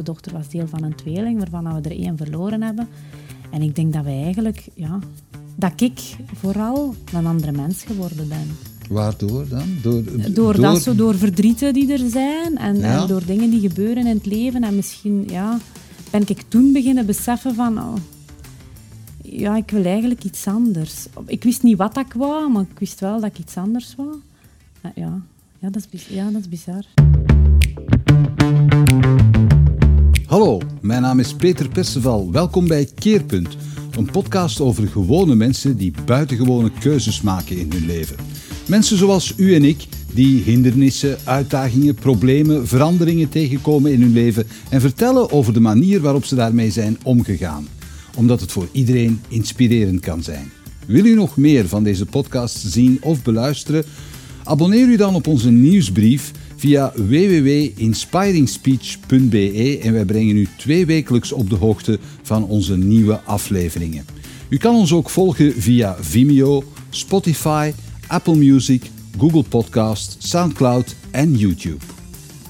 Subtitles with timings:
[0.00, 2.88] oudste dochter was deel van een tweeling, waarvan we er één verloren hebben.
[3.50, 4.98] En ik denk dat wij eigenlijk, ja,
[5.56, 6.00] dat ik
[6.34, 8.56] vooral een andere mens geworden ben.
[8.88, 9.68] Waardoor dan?
[9.82, 10.02] Door,
[10.32, 14.14] door, dat zo, door verdrieten die er zijn en, en, door dingen die gebeuren in
[14.14, 14.64] het leven.
[14.64, 15.58] En misschien ja,
[16.10, 17.78] ben ik toen beginnen beseffen van...
[17.78, 17.94] Oh,
[19.22, 21.06] ja, ik wil eigenlijk iets anders.
[21.26, 24.14] Ik wist niet wat ik wou, maar ik wist wel dat ik iets anders wou.
[24.94, 25.20] Ja,
[25.58, 26.84] ja, dat, is, ja dat is bizar.
[30.30, 32.32] Hallo, mijn naam is Peter Perceval.
[32.32, 33.56] Welkom bij Keerpunt,
[33.96, 38.16] een podcast over gewone mensen die buitengewone keuzes maken in hun leven.
[38.68, 44.80] Mensen zoals u en ik, die hindernissen, uitdagingen, problemen, veranderingen tegenkomen in hun leven en
[44.80, 47.68] vertellen over de manier waarop ze daarmee zijn omgegaan.
[48.16, 50.50] Omdat het voor iedereen inspirerend kan zijn.
[50.86, 53.84] Wil u nog meer van deze podcast zien of beluisteren?
[54.44, 61.50] Abonneer u dan op onze nieuwsbrief via www.inspiringspeech.be en wij brengen u twee wekelijks op
[61.50, 64.04] de hoogte van onze nieuwe afleveringen.
[64.48, 67.72] U kan ons ook volgen via Vimeo, Spotify,
[68.06, 68.82] Apple Music,
[69.18, 71.84] Google Podcast, SoundCloud en YouTube.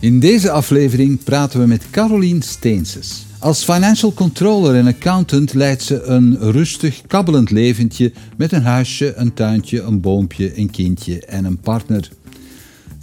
[0.00, 3.26] In deze aflevering praten we met Caroline Steenses.
[3.38, 9.34] Als financial controller en accountant leidt ze een rustig, kabbelend leventje met een huisje, een
[9.34, 12.10] tuintje, een boompje, een kindje en een partner.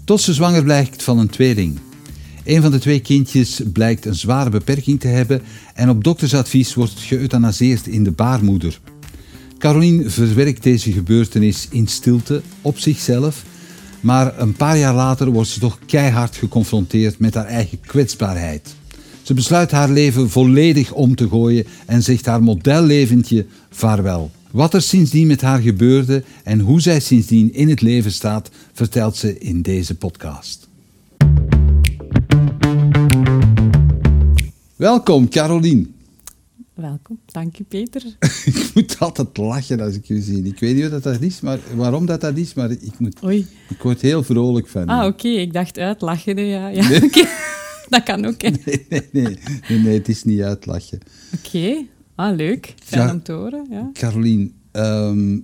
[0.08, 1.80] Tot ze zwanger blijkt van een tweeling.
[2.44, 5.42] Een van de twee kindjes blijkt een zware beperking te hebben
[5.74, 8.80] en op doktersadvies wordt geëuthanaseerd in de baarmoeder.
[9.58, 13.44] Caroline verwerkt deze gebeurtenis in stilte op zichzelf,
[14.00, 18.76] maar een paar jaar later wordt ze toch keihard geconfronteerd met haar eigen kwetsbaarheid.
[19.22, 24.32] Ze besluit haar leven volledig om te gooien en zegt haar modelleventje vaarwel.
[24.58, 29.16] Wat er sindsdien met haar gebeurde en hoe zij sindsdien in het leven staat, vertelt
[29.16, 30.68] ze in deze podcast.
[34.76, 35.88] Welkom, Caroline.
[36.74, 38.04] Welkom, dank je Peter.
[38.46, 40.44] ik moet altijd lachen als ik je zie.
[40.44, 43.48] Ik weet niet wat dat is, maar waarom dat, dat is, maar ik, moet, Oei.
[43.70, 44.88] ik word heel vrolijk van.
[44.88, 46.46] Ah, oké, ik dacht uitlachen.
[46.46, 46.88] Ja, ja.
[46.88, 47.00] Nee?
[47.90, 48.42] dat kan ook.
[48.42, 51.00] Nee, nee, nee, nee, het is niet uitlachen.
[51.38, 51.86] Oké,
[52.26, 52.74] ah, leuk.
[52.84, 53.68] Fijn om te horen.
[53.70, 53.90] Ja.
[53.94, 55.36] Caroline, ehm,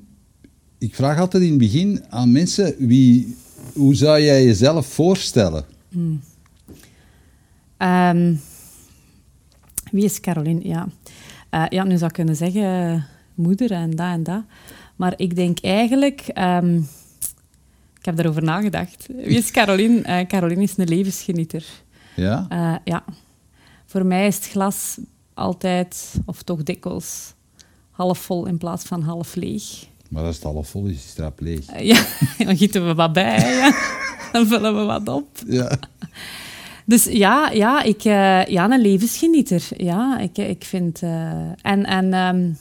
[0.77, 3.35] ik vraag altijd in het begin aan mensen, wie,
[3.73, 5.65] hoe zou jij jezelf voorstellen?
[5.89, 6.21] Hmm.
[7.77, 8.33] Ehm,
[9.91, 10.59] wie is Caroline?
[10.63, 10.87] Ja.
[11.51, 14.43] Uh, ja, nu zou ik kunnen zeggen moeder en dat en dat.
[14.95, 16.21] Maar ik denk eigenlijk...
[16.21, 16.77] Ehm,
[17.99, 19.07] ik heb daarover nagedacht.
[19.07, 19.99] Wie is Caroline?
[19.99, 21.65] Uh, Caroline is een levensgenieter.
[22.15, 22.47] Ja?
[22.51, 23.03] Uh, ja.
[23.85, 24.97] Voor mij is het glas
[25.33, 27.33] altijd, of toch dikwijls,
[27.91, 29.63] half vol in plaats van half leeg.
[30.09, 31.81] Maar als het half vol is, is het leeg.
[31.81, 32.05] ja,
[32.45, 33.55] dan gieten we wat bij.
[33.55, 33.75] Ja.
[34.33, 35.27] Dan vullen we wat op.
[35.47, 35.71] Ja.
[36.85, 39.67] Dus ja, ja, ik, uh, ja een levensgenieter.
[39.77, 41.01] Ja, ik, ik vind...
[41.01, 41.11] Uh,
[41.61, 42.57] en en um,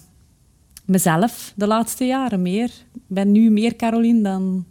[0.84, 2.70] mezelf de laatste jaren meer.
[2.94, 4.64] Ik ben nu meer Caroline dan...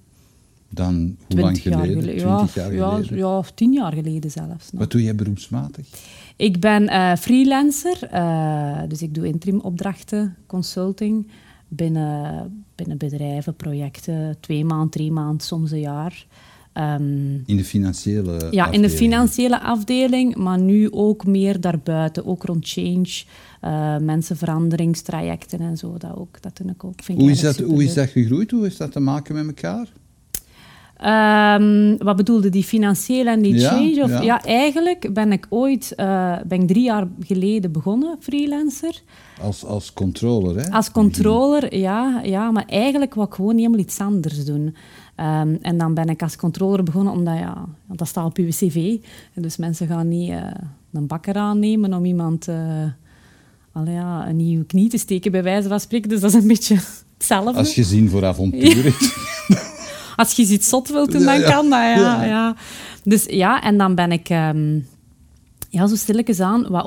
[0.70, 1.88] Dan hoe lang geleden?
[1.88, 2.18] Jaar geleden.
[2.18, 3.18] 20 jaar geleden?
[3.18, 4.72] Ja, ja, tien jaar geleden zelfs.
[4.72, 4.82] Nog.
[4.82, 5.88] Wat doe jij beroepsmatig?
[6.36, 8.00] Ik ben uh, freelancer.
[8.88, 11.28] dus ik doe interim opdrachten, consulting
[11.68, 14.38] binnen, binnen bedrijven, projecten.
[14.40, 16.26] Twee maanden, drie maanden, soms een jaar.
[16.74, 18.74] Um, in de financiële Ja, afdeling.
[18.74, 23.24] in de financiële afdeling, maar nu ook meer daarbuiten, ook rond change,
[23.62, 25.98] uh, mensenveranderingstrajecten en zo.
[25.98, 27.04] Dat, ook, dat ik ook.
[27.04, 28.52] Vind hoe, is dat, hoe is dat gegroeid?
[28.52, 29.88] Hoe is dat te maken met elkaar?
[31.06, 34.04] Um, wat bedoelde die financiële en die change?
[34.04, 34.22] Of, ja.
[34.22, 34.44] ja.
[34.44, 39.02] eigenlijk ben ik ooit, uh, ben ik drie jaar geleden begonnen, freelancer.
[39.42, 40.72] Als, als controller, hè?
[40.72, 42.52] Als controller, ja, ja.
[42.52, 44.62] Maar eigenlijk wou ik gewoon helemaal iets anders doen.
[44.62, 48.98] Um, en dan ben ik als controller begonnen, omdat ja, dat staat op uw cv.
[49.34, 50.44] Dus mensen gaan niet uh,
[50.94, 52.56] een bakker aannemen om iemand uh,
[53.72, 56.10] allee, ja, een nieuwe knie te steken, bij wijze van spreken.
[56.10, 56.80] Dus dat is een beetje
[57.18, 57.54] hetzelfde.
[57.60, 58.94] Als je zin voor avonturen.
[60.22, 62.56] als je iets zot wilt doen, dan kan dat, ja, ja.
[63.04, 64.30] Dus ja, en dan ben ik...
[64.30, 64.88] Um,
[65.70, 66.86] ja, zo stilletjes aan wat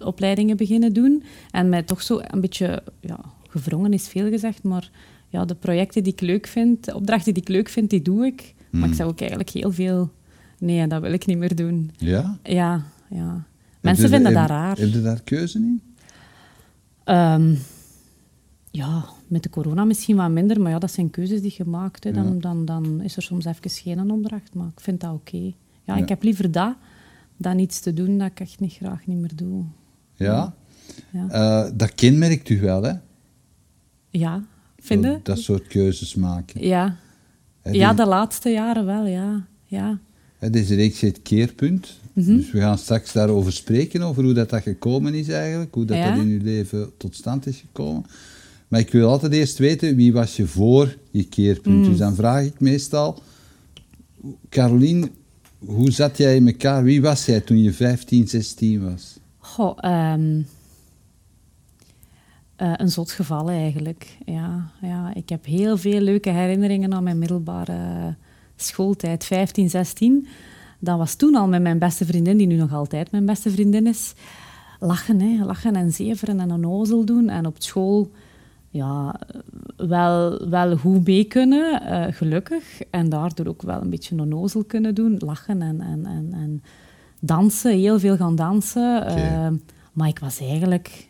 [0.00, 1.24] opleidingen beginnen doen.
[1.50, 2.82] En mij toch zo een beetje...
[3.00, 4.90] Ja, gevrongen is veel gezegd, maar
[5.28, 8.26] ja, de projecten die ik leuk vind, de opdrachten die ik leuk vind, die doe
[8.26, 8.54] ik.
[8.70, 8.96] Maar ik hmm.
[8.96, 10.10] zou ook eigenlijk heel veel...
[10.58, 11.90] Nee, dat wil ik niet meer doen.
[11.96, 12.38] Ja?
[12.42, 13.44] Ja, ja.
[13.80, 14.78] Mensen vinden dat raar.
[14.78, 15.82] Heb je daar keuze in?
[17.04, 17.58] Um,
[18.76, 22.04] ja, met de corona misschien wat minder, maar ja, dat zijn keuzes die je maakt.
[22.04, 22.12] Hè.
[22.12, 25.52] Dan, dan, dan is er soms even geen opdracht, maar ik vind dat oké.
[25.84, 26.74] Ja, ik heb liever dat
[27.36, 29.64] dan iets te doen dat ik echt niet graag niet meer doe.
[30.14, 30.54] Ja?
[31.10, 31.26] ja.
[31.30, 32.92] Uh, dat kenmerkt u wel, hè?
[34.10, 34.44] Ja,
[34.78, 35.20] vinden?
[35.22, 36.66] Dat soort keuzes maken.
[36.66, 36.96] Ja.
[37.62, 39.46] ja, de laatste jaren wel, ja.
[39.64, 39.98] ja.
[40.50, 41.98] Deze reeks heet Keerpunt.
[42.12, 42.36] Mhm.
[42.36, 46.02] Dus we gaan straks daarover spreken, over hoe dat, dat gekomen is eigenlijk, hoe dat,
[46.02, 48.04] dat in uw leven tot stand is gekomen.
[48.68, 51.76] Maar ik wil altijd eerst weten, wie was je voor je keerpunt?
[51.76, 51.88] Mm.
[51.88, 53.22] Dus dan vraag ik meestal,
[54.48, 55.10] Carolien,
[55.58, 56.82] hoe zat jij in elkaar?
[56.82, 59.18] Wie was jij toen je 15, 16 was?
[59.38, 60.40] Goh, ehm,
[62.56, 64.16] eh, een zot geval eigenlijk.
[64.24, 68.14] Ja, ja, ik heb heel veel leuke herinneringen aan mijn middelbare
[68.56, 70.26] schooltijd, 15, 16.
[70.78, 73.86] Dat was toen al met mijn beste vriendin, die nu nog altijd mijn beste vriendin
[73.86, 74.12] is.
[74.80, 77.28] Lachen, hè, lachen en zeveren en onnozel doen.
[77.28, 78.10] En op school
[78.76, 79.20] ja,
[79.76, 82.82] wel, wel goed mee kunnen, eh, gelukkig.
[82.90, 85.16] En daardoor ook wel een beetje onnozel kunnen doen.
[85.18, 86.62] Lachen en, en, en, en
[87.20, 88.96] dansen, heel veel gaan dansen.
[88.96, 89.12] Oké.
[89.12, 89.48] Eh,
[89.92, 91.08] maar ik was eigenlijk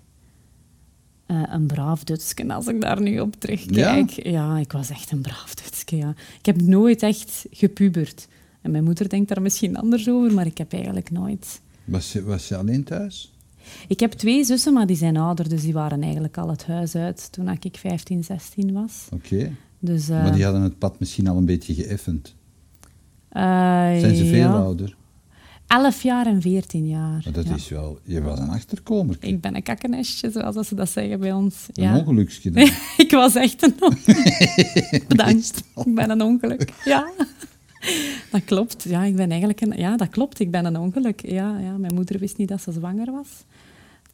[1.27, 4.11] eh, een braaf Dutsken als ik daar nu op terugkijk.
[4.11, 4.59] Ja?
[4.59, 6.15] ik was echt een braaf Dutsken, ja.
[6.39, 8.29] Ik heb nooit echt gepubert.
[8.61, 11.61] En mijn moeder denkt daar misschien anders over, maar ik heb eigenlijk nooit...
[11.85, 13.33] Was je, was je alleen thuis?
[13.89, 16.95] Ik heb twee zussen, maar die zijn ouder, dus die waren eigenlijk al het huis
[16.95, 19.07] uit toen ik 15, 16 was.
[19.13, 19.51] Oké.
[19.79, 22.35] Dus, eh, Maar die hadden het pad misschien al een beetje geëffend.
[23.29, 23.43] eh,
[23.99, 24.97] Zijn ze veel ja, ouder?
[25.67, 27.21] 11 jaar en 14 jaar.
[27.25, 27.55] Maar dat ja.
[27.55, 27.99] is wel...
[28.03, 29.17] Je was een achterkomer.
[29.21, 31.55] Ik ben een kakkenestje, zoals ze dat zeggen bij ons.
[31.73, 31.99] Een Ja.
[31.99, 32.63] ongeluksje dan.
[33.07, 35.05] ik was echt een ongeluk.
[35.09, 35.63] Bedankt.
[35.85, 36.73] Ik ben een ongeluk.
[36.85, 37.11] Ja.
[38.31, 38.83] Dat klopt.
[38.83, 39.73] Ja, ik ben eigenlijk een...
[39.77, 40.41] Ja, dat klopt.
[40.41, 41.21] Ik ben een ongeluk.
[41.27, 41.77] Ja, ja.
[41.77, 43.29] Mijn moeder wist niet dat ze zwanger was.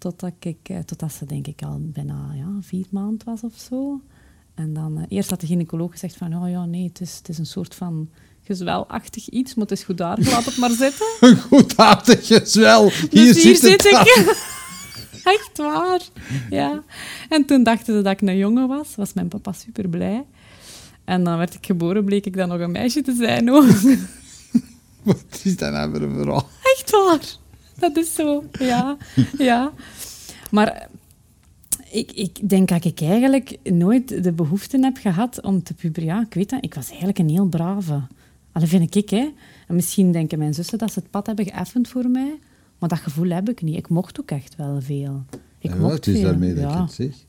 [0.02, 4.00] Totdat, ik, eh, totdat ze, denk ik, al bijna ja, vier maanden was of zo.
[4.54, 4.99] En dan...
[4.99, 6.43] eh, eerst had de gynaecoloog gezegd van...
[6.43, 8.08] Oh ja, nee, het is, het is een soort van
[8.44, 9.54] gezwelachtig iets.
[9.54, 10.19] Maar het is goed daar.
[10.20, 11.06] Laat het maar zitten.
[11.20, 12.90] Een goedhartig gezwel.
[12.90, 14.37] Hier, Dus hier zit, het zit ik.
[15.34, 16.00] Echt waar.
[16.50, 16.82] Ja.
[17.28, 18.94] En toen dachten ze dat ik een jongen was.
[18.96, 20.25] Was mijn papa super blij.
[21.04, 23.64] En dan werd ik geboren, bleek ik dan nog een meisje te zijn ook.
[25.02, 26.49] Wat is dat nou voor een verhaal?
[26.62, 27.40] Echt waar.
[27.82, 28.44] Dat is zo.
[28.58, 28.96] Ja.
[29.38, 29.73] ja.
[30.50, 30.88] Maar
[31.90, 36.08] ik, ik denk dat ik eigenlijk nooit de behoefte heb gehad om te puberen.
[36.08, 36.64] Ja, ik weet dat.
[36.64, 38.00] Ik was eigenlijk een heel brave.
[38.52, 39.29] Allee, vind ik, hè.
[39.69, 42.38] En misschien denken mijn zussen dat ze het pad hebben geëffend voor mij.
[42.79, 43.76] Maar dat gevoel heb ik niet.
[43.76, 45.23] Ik mocht ook echt wel veel.
[45.58, 46.25] Ik Ja, mocht het is veel.
[46.25, 46.76] daarmee dat ja.
[46.76, 47.26] je het zegt.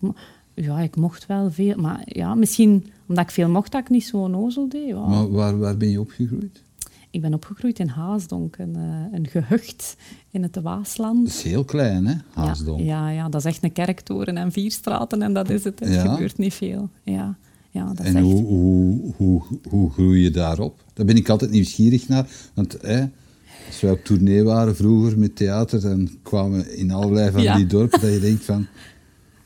[0.53, 1.75] Ja, ik mocht wel veel.
[1.77, 4.87] Maar ja, misschien omdat ik veel mocht, dat ik niet zo onnozel deed.
[4.87, 5.07] Ja.
[5.07, 6.63] Maar waar, waar ben je opgegroeid?
[7.13, 9.95] Ik ben opgegroeid in Haasdonk, een, eh, een gehucht
[10.31, 11.25] in het Waasland.
[11.27, 12.13] Dat is heel klein, hè?
[12.33, 12.79] Haasdonk.
[12.79, 15.79] Ja, ja, ja, dat is echt een kerktoren en vier straten en dat is het.
[15.79, 16.11] Het Ja.
[16.13, 16.89] gebeurt niet veel.
[17.03, 17.37] Ja,
[17.71, 18.25] ja dat is En echt...
[18.25, 20.83] hoe, hoe, hoe, hoe groei je daarop?
[20.93, 22.27] Daar ben ik altijd nieuwsgierig naar.
[22.53, 23.01] Want hè,
[23.67, 27.55] als wij op tournee waren vroeger met theater, dan kwamen we in allerlei van Ja.
[27.55, 28.67] die dorpen dat je denkt van...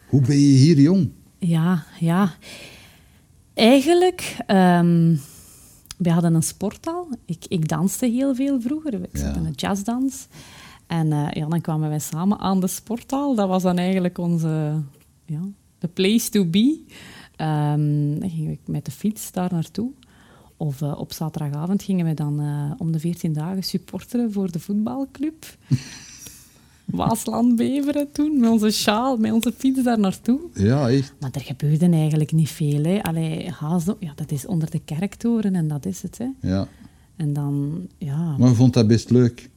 [0.08, 1.10] Hoe ben je hier jong?
[1.38, 2.34] Ja, ja.
[3.54, 5.16] Eigenlijk, ehm
[5.98, 7.08] we hadden een sporthal.
[7.26, 8.94] Ik, ik danste heel veel vroeger.
[8.94, 10.28] Ik zat in een jazzdans.
[10.88, 13.36] En eh, ja, dan kwamen wij samen aan de sporthal.
[13.36, 14.82] Dat was dan eigenlijk onze...
[15.26, 15.42] Ja,
[15.78, 16.84] the place to be.
[17.36, 19.92] Ehm, dan gingen we met de fiets daar naartoe.
[20.58, 24.60] Of eh, op zaterdagavond gingen we dan eh, om de 14 dagen supporteren voor de
[24.60, 25.46] voetbalclub.
[26.88, 30.40] Waasland Beveren toen, met onze sjaal, met onze fiets daar naartoe.
[30.54, 31.14] Ja, echt.
[31.20, 32.84] Maar er gebeurde eigenlijk niet veel.
[32.84, 33.04] Hè.
[33.04, 33.44] Allee,
[34.00, 36.18] ja, dat is onder de kerktoren en dat is het.
[36.18, 36.28] Hè.
[36.50, 36.68] Ja.
[37.16, 38.38] En dan, ja...
[38.38, 39.50] Maar je vond dat best leuk.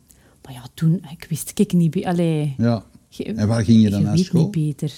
[0.44, 2.04] Maar ja, toen, ik wist ik niet...
[2.04, 2.84] Allee, Ja.
[3.16, 4.42] En waar ging je dan naar school?
[4.42, 4.92] niet beter.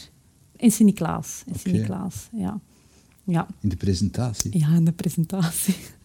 [0.56, 1.42] In Sint-Niklaas.
[1.46, 1.54] In.
[1.58, 2.60] Sint-Niklaas, ja.
[3.24, 4.58] Ja, In de presentatie.
[4.58, 5.74] ja, in de presentatie.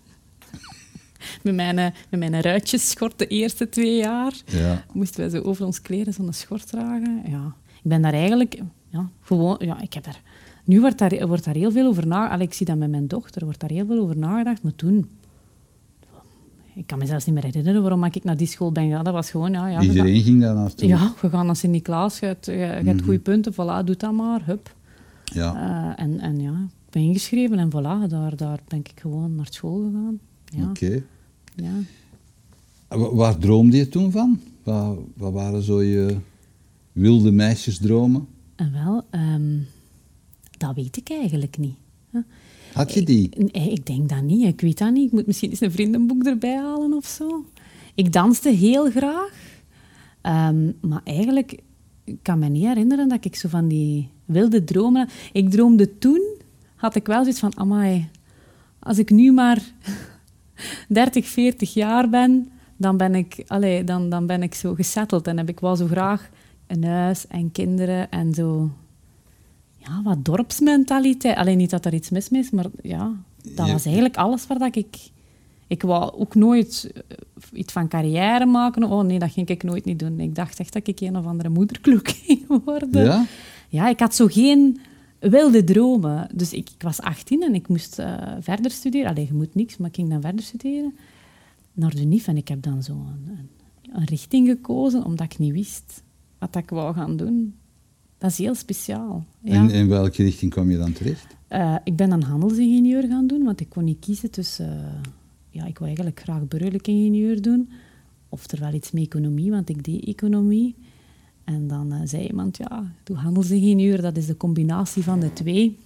[1.44, 4.84] met, mijn, eh, met mijn ruitjesschort de eerste twee jaar Ja.
[4.94, 7.22] moesten wij zo over ons kleren zo'n schort dragen.
[7.26, 7.56] Ja.
[7.84, 9.56] Ik ben daar eigenlijk ja, gewoon...
[9.60, 10.22] Ja, ik heb daar,
[10.64, 12.42] nu wordt daar, wordt daar heel veel over nagedacht.
[12.42, 14.64] Ik zie dat met mijn dochter, wordt daar heel veel over nagedacht.
[14.64, 15.10] Maar toen...
[16.74, 19.04] Ik kan me zelfs niet meer herinneren waarom ik naar die school ben gegaan.
[19.04, 19.52] Dat was gewoon...
[19.52, 20.88] Ja, ja, Iedereen ging daar naartoe.
[20.88, 24.42] ja, we gaan naar Sint-Niklaas, je hebt, je, hebt goede punten, voilà, doe dat maar,
[24.46, 24.76] hup.
[25.24, 25.56] Ja.
[25.56, 29.48] Eh, en, en ja, ik ben ingeschreven en voilà, daar, daar ben ik gewoon naar
[29.50, 30.20] school gegaan.
[30.46, 31.04] Ja, Oké.
[31.58, 31.74] Ja.
[32.98, 34.40] Waar droomde je toen van?
[34.64, 36.18] Wat, wat waren zo je
[36.92, 38.28] wilde meisjesdromen?
[38.56, 39.58] En wel, ehm,
[40.58, 41.76] dat weet ik eigenlijk niet.
[42.74, 43.30] Had je die?
[43.52, 44.48] Nee, ik denk dat niet.
[44.48, 45.06] Ik weet dat niet.
[45.06, 47.46] Ik moet misschien eens een vriendenboek erbij halen of zo.
[47.96, 49.32] Ik danste heel graag.
[50.22, 51.62] Ehm, maar eigenlijk
[52.08, 55.10] ik kan me niet herinneren dat ik zo van die wilde dromen...
[55.32, 56.22] Ik droomde toen,
[56.76, 57.58] had ik wel zoiets van...
[57.58, 58.10] Amai,
[58.80, 59.74] als ik nu maar
[60.88, 65.28] 30, 40 jaar ben, dan ben ik, allee, dan, dan ben ik zo gesetteld.
[65.28, 66.30] En heb ik wel zo graag
[66.68, 68.72] een huis en kinderen en zo...
[69.78, 71.38] Ja, wat dorpsmentaliteit.
[71.38, 73.12] Alleen niet dat er iets mis mee is, maar ja,
[73.44, 74.98] dat was eigenlijk alles waar dat ik
[75.68, 78.84] Ik wou ook nooit eh, iets van carrière maken.
[78.84, 80.20] Oh nee, dat ging ik nooit niet doen.
[80.20, 83.04] Ik dacht echt dat ik een of andere moederkloek ging worden.
[83.04, 83.26] Ja?
[83.70, 84.80] Ja, ik had zo geen
[85.20, 86.30] wilde dromen.
[86.34, 89.10] Dus ik, ik was 18 en ik moest eh, verder studeren.
[89.10, 90.94] Allee, je moet niks, maar ik ging dan verder studeren
[91.74, 92.28] naar de NIF.
[92.28, 93.50] En ik heb dan zo een,
[93.94, 96.04] een, richting gekozen, omdat ik niet wist
[96.40, 97.56] wat ik wou gaan doen.
[98.18, 99.26] Dat is heel speciaal.
[99.42, 99.54] Ja.
[99.54, 101.36] En in welke richting kwam je dan terecht?
[101.48, 104.78] Eh, ik ben een handelsingenieur gaan doen, want ik kon niet kiezen tussen...
[104.78, 105.12] eh,
[105.50, 107.70] ja, ik wou eigenlijk graag burgerlijk ingenieur doen.
[108.30, 110.76] Of er wel iets met economie, want ik deed economie.
[111.48, 115.80] En dan eh, zei iemand, ja, doe handelsingenieur, dat is de combinatie van de twee.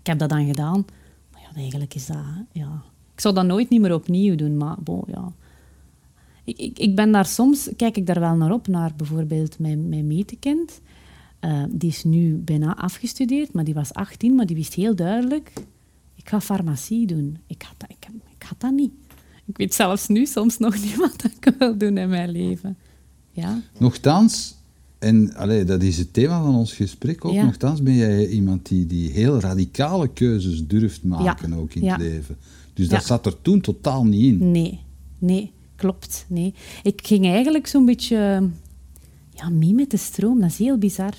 [0.00, 0.86] Ik heb dat dan gedaan.
[1.32, 2.16] Maar ja, eigenlijk is dat...
[2.52, 2.82] Ja,
[3.14, 5.32] ik zou dat nooit niet meer opnieuw doen, maar bon, ja...
[6.44, 9.88] Ik, ik, ik ben daar soms, kijk ik daar wel naar op, naar bijvoorbeeld mijn,
[9.88, 10.80] mijn metekind.
[11.40, 15.52] Eh, die is nu bijna afgestudeerd, maar die was 18, maar die wist heel duidelijk,
[16.14, 17.38] ik ga farmacie doen.
[17.46, 18.92] Ik had dat, ik, ik had dat niet.
[19.44, 22.76] Ik weet zelfs nu soms nog niet wat ik wil doen in mijn leven.
[23.32, 24.56] Ja, Nochtans,
[24.98, 27.44] en allee, dat is het thema van ons gesprek ook, Ja.
[27.44, 31.92] nochtans ben jij iemand die, die heel radicale keuzes durft maken ook in Ja.
[31.92, 32.36] het leven.
[32.74, 34.50] Dus dat zat er toen totaal niet in.
[34.50, 34.80] nee,
[35.18, 36.54] nee, klopt, nee.
[36.82, 38.16] Ik ging eigenlijk zo'n beetje
[39.34, 41.14] ja, mee met de stroom, dat is heel bizar.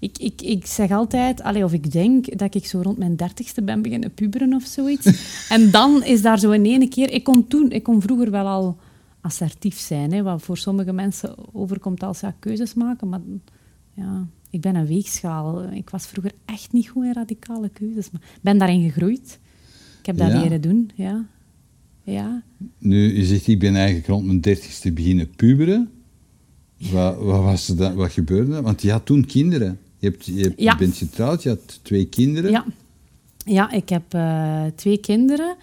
[0.00, 3.62] Ik, ik, ik zeg altijd, allee, of ik denk dat ik zo rond mijn dertigste
[3.62, 5.06] ben beginnen puberen of zoiets.
[5.48, 7.10] en dan is daar zo in ene keer...
[7.10, 8.76] Ik kon, toen, ik kon vroeger wel al
[9.24, 13.08] assertief zijn, hè, wat voor sommige mensen overkomt als ja, keuzes maken.
[13.08, 13.20] Maar
[13.94, 15.62] ja, ik ben een weegschaal.
[15.72, 18.10] Ik was vroeger echt niet goed in radicale keuzes.
[18.10, 19.38] Maar ik ben daarin gegroeid.
[20.00, 20.40] Ik heb dat Ja.
[20.42, 21.26] leren doen, ja.
[22.02, 22.42] Ja,
[22.78, 25.90] Nu, je zegt, ik ben eigenlijk rond mijn dertigste beginnen puberen.
[26.92, 28.62] Wat, wat, was dan, wat gebeurde er?
[28.62, 29.78] Want je had toen kinderen.
[29.98, 30.72] Je, hebt, je, hebt- Ja.
[30.72, 32.50] je bent getrouwd, je had twee kinderen.
[32.50, 32.64] Ja,
[33.44, 35.56] ja ik heb eh, twee kinderen.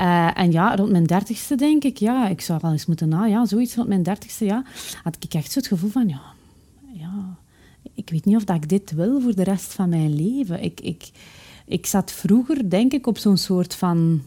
[0.00, 3.24] Eh, en ja, rond mijn dertigste denk ik, ja, ik zou wel eens moeten na,
[3.26, 4.64] ja, zoiets rond mijn dertigste, ja,
[5.02, 6.20] had ik echt zo het gevoel van, ja,
[6.92, 7.38] ja,
[7.94, 10.62] ik weet niet of dat ik dit wil voor de rest van mijn leven.
[10.62, 11.10] Ik, ik,
[11.66, 14.22] ik zat vroeger, denk ik, op zo'n soort van,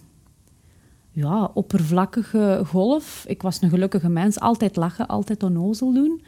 [1.11, 3.23] ja, oppervlakkige golf.
[3.27, 6.21] Ik was een gelukkige mens, altijd lachen, altijd onnozel doen.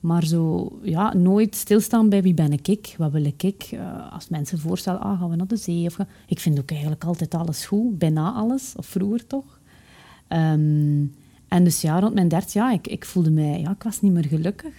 [0.00, 3.68] Maar zo, ja, nooit stilstaan bij wie ben ik, wat wil ik.
[3.70, 5.86] Eh, als mensen voorstellen, ah, gaan we naar de zee?
[5.86, 9.58] Of Ik vind ook eigenlijk altijd alles goed, bijna alles, of vroeger toch.
[10.28, 11.04] Ehm,
[11.48, 14.12] en dus ja, rond mijn dertig, ja, ik, ik voelde mij, ja, ik was niet
[14.12, 14.74] meer gelukkig.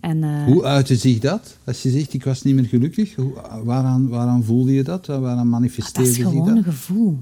[0.00, 1.58] En, eh, Hoe uitte zich dat?
[1.64, 3.32] Als je zegt, ik was niet meer gelukkig, hoe,
[3.64, 5.06] waaraan, waaraan voelde je dat?
[5.06, 6.56] Waaraan dat manifesteerde is zich gewoon dat?
[6.56, 7.18] een gevoel.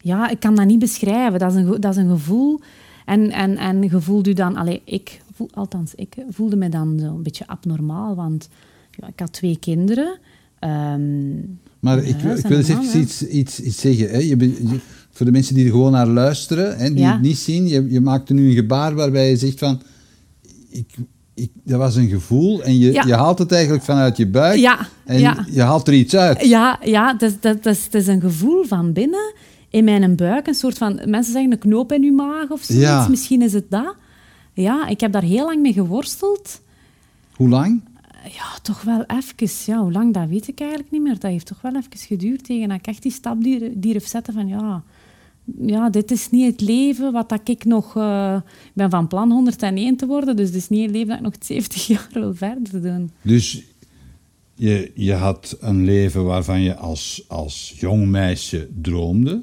[0.00, 1.38] Ja, ik kan dat niet beschrijven.
[1.38, 2.60] Dat is een, dat is een gevoel.
[3.04, 4.56] En, en, en je voelt u dan...
[4.56, 8.48] Allee, ik, voel, althans, ik voelde me dan zo een beetje abnormaal, want
[8.90, 10.18] ja, ik had twee kinderen.
[10.58, 11.30] Ehm,
[11.80, 14.10] Maar ik, en wil een eens even iets, iets, iets zeggen.
[14.10, 14.18] Hè.
[14.18, 14.80] Je, je-
[15.10, 17.12] voor de mensen die er gewoon naar luisteren, hè, die Ja.
[17.12, 19.80] het niet zien, je, je maakte nu een gebaar waarbij je zegt van...
[20.68, 20.94] Ik,
[21.34, 23.02] ik, dat was een gevoel en je, Ja.
[23.06, 25.46] je haalt het eigenlijk vanuit je buik Ja, en ja.
[25.50, 26.46] je haalt er iets uit.
[26.46, 29.34] Ja, ja dat, is- dat, dat, is, dat is een gevoel van binnen,
[29.70, 30.46] in mijn buik.
[30.46, 32.86] Een soort van, mensen zeggen een knoop in uw maag of zoiets.
[32.86, 33.08] Ja.
[33.08, 33.94] Misschien is het dat.
[34.60, 36.60] Ja, ik heb daar heel lang mee geworsteld.
[37.34, 37.82] Hoe lang?
[38.24, 39.48] Ja, toch wel even.
[39.66, 41.18] Ja, hoe lang, dat weet ik eigenlijk niet meer.
[41.18, 43.42] Dat heeft toch wel even geduurd tegen dat ik echt die stap
[43.74, 44.82] durf, zetten van ja,
[45.60, 47.96] ja, dit is niet het leven wat dat ik nog...
[47.96, 51.16] eh, ik ben van plan 101 te worden, dus dit is niet het leven dat
[51.18, 53.10] ik nog 70 jaar wil verder doen.
[53.22, 53.62] Dus
[54.54, 59.42] je, je had een leven waarvan je als, als jong meisje droomde.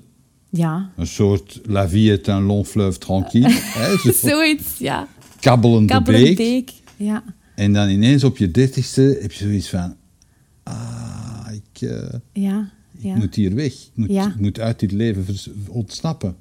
[0.49, 3.49] Ja, Een soort la vie est un long fleuve tranquille.
[3.77, 5.07] hè, zo zoiets, ja.
[5.39, 6.37] kabbelende Kabbelend beek.
[6.37, 6.71] beek.
[7.07, 7.23] Ja,
[7.55, 9.95] En dan ineens op je dertigste heb je zoiets van...
[10.63, 12.69] Ah, ik, eh, ja,
[13.01, 13.73] ik moet hier weg.
[13.73, 14.27] Ik moet, Ja.
[14.27, 15.25] ik moet uit dit leven
[15.69, 16.35] ontsnappen.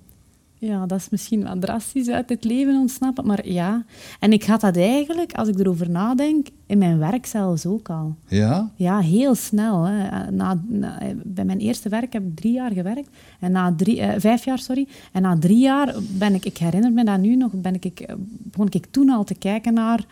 [0.59, 3.85] Ja, dat is misschien wat drastisch uit het leven ontsnappen, maar ja.
[4.21, 8.17] En ik had dat eigenlijk, als ik erover nadenk, in mijn werk zelfs ook al.
[8.29, 8.71] Ja?
[8.77, 9.83] Ja, heel snel.
[9.85, 10.31] Hè.
[10.31, 13.09] Na, na- bij mijn eerste werk heb ik drie jaar gewerkt.
[13.41, 14.89] En na drie, eh, vijf jaar, sorry.
[15.13, 18.15] En na drie jaar ben ik, ik herinner me dat nu nog, ben ik, ik,
[18.39, 20.07] begon ik toen al te kijken naar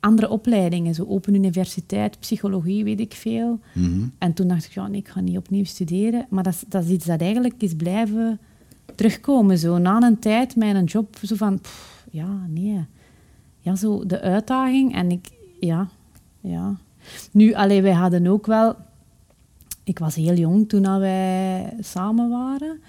[0.00, 0.94] andere opleidingen.
[0.94, 3.60] Zo Open Universiteit, psychologie, weet ik veel.
[3.74, 4.00] Mhm.
[4.18, 6.26] En toen dacht ik, ja, nee, ik ga niet opnieuw studeren.
[6.28, 8.38] Maar dat, dat is iets dat eigenlijk is blijven
[8.94, 9.58] terugkomen.
[9.58, 11.60] Zo na een tijd, mijn job, zo van,
[12.10, 12.84] ja, nee.
[13.60, 14.94] Ja, zo de uitdaging.
[14.94, 15.88] En ik, ja,
[16.40, 16.76] ja.
[17.32, 18.76] Nu, allee, wij hadden ook wel...
[19.84, 22.80] Ik was heel jong toen wij samen waren.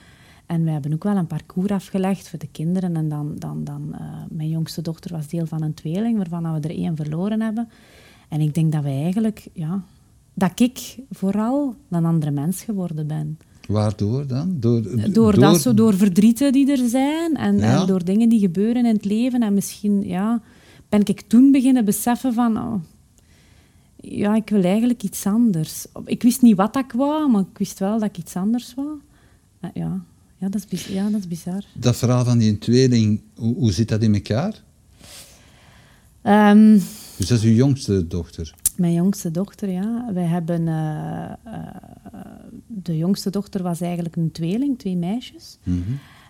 [0.46, 2.96] En we hebben ook wel een parcours afgelegd voor de kinderen.
[2.96, 4.00] En dan, dan, dan eh,
[4.30, 7.70] mijn jongste dochter was deel van een tweeling, waarvan we er één verloren hebben.
[8.30, 9.82] En ik denk dat wij eigenlijk, ja,
[10.34, 13.40] dat ik vooral een andere mens geworden ben.
[13.68, 14.56] Waardoor dan?
[14.60, 17.82] Door, door, door, dat zo, door verdrieten die er zijn en, Ja.
[17.82, 19.42] en door dingen die gebeuren in het leven.
[19.42, 20.42] En misschien ja,
[20.90, 22.58] ben ik toen beginnen beseffen van...
[22.58, 22.74] oh,
[24.02, 25.86] ja, ik wil eigenlijk iets anders.
[26.06, 29.00] Ik wist niet wat ik wou, maar ik wist wel dat ik iets anders wou.
[29.60, 30.02] Eh, ja.
[30.40, 31.64] Ja, dat is, ja, dat is bizar.
[31.74, 34.64] Dat verhaal van die tweeling, hoe, hoe zit dat in elkaar?
[36.22, 36.80] Ehm,
[37.18, 38.54] Dus dat is uw jongste dochter.
[38.78, 40.14] Mijn jongste dochter, ja.
[40.14, 40.68] Wij hebben...
[40.68, 41.36] eh, eh,
[42.68, 45.58] de jongste dochter was eigenlijk een tweeling, twee meisjes.
[45.64, 45.80] Mhm.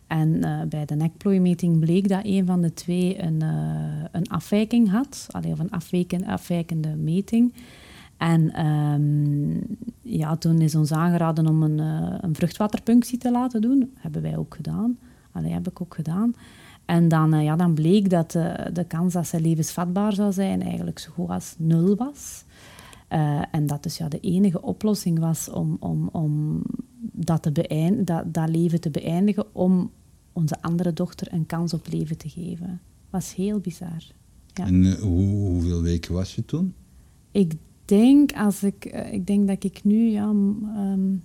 [0.08, 3.42] En eh, bij de nekplooimeting bleek dat een van de twee een,
[4.12, 5.28] een afwijking had.
[5.32, 7.54] Allee, of een afwijken, afwijkende meting.
[8.18, 9.58] En ehm,
[10.02, 11.80] ja, toen is ons aangeraden om een,
[12.24, 13.92] een vruchtwaterpunctie te laten doen.
[13.96, 14.98] Hebben wij ook gedaan.
[15.32, 16.36] Allee, heb ik ook gedaan.
[16.88, 20.62] En dan, eh, ja, dan bleek dat eh, de kans dat ze levensvatbaar zou zijn
[20.62, 22.44] eigenlijk zo goed als nul was.
[23.08, 26.62] Eh, en dat dus ja, de enige oplossing was om, om, om
[27.00, 29.92] dat, te dat, dat leven te beëindigen, om
[30.34, 32.82] onze andere dochter een kans op leven te geven.
[33.10, 34.04] was heel bizar.
[34.54, 34.66] Ja.
[34.66, 36.74] En hoe, hoeveel weken was je toen?
[37.32, 37.54] Ik
[37.86, 40.30] denk, als ik, ik denk dat ik nu ja,
[40.76, 41.16] ehm,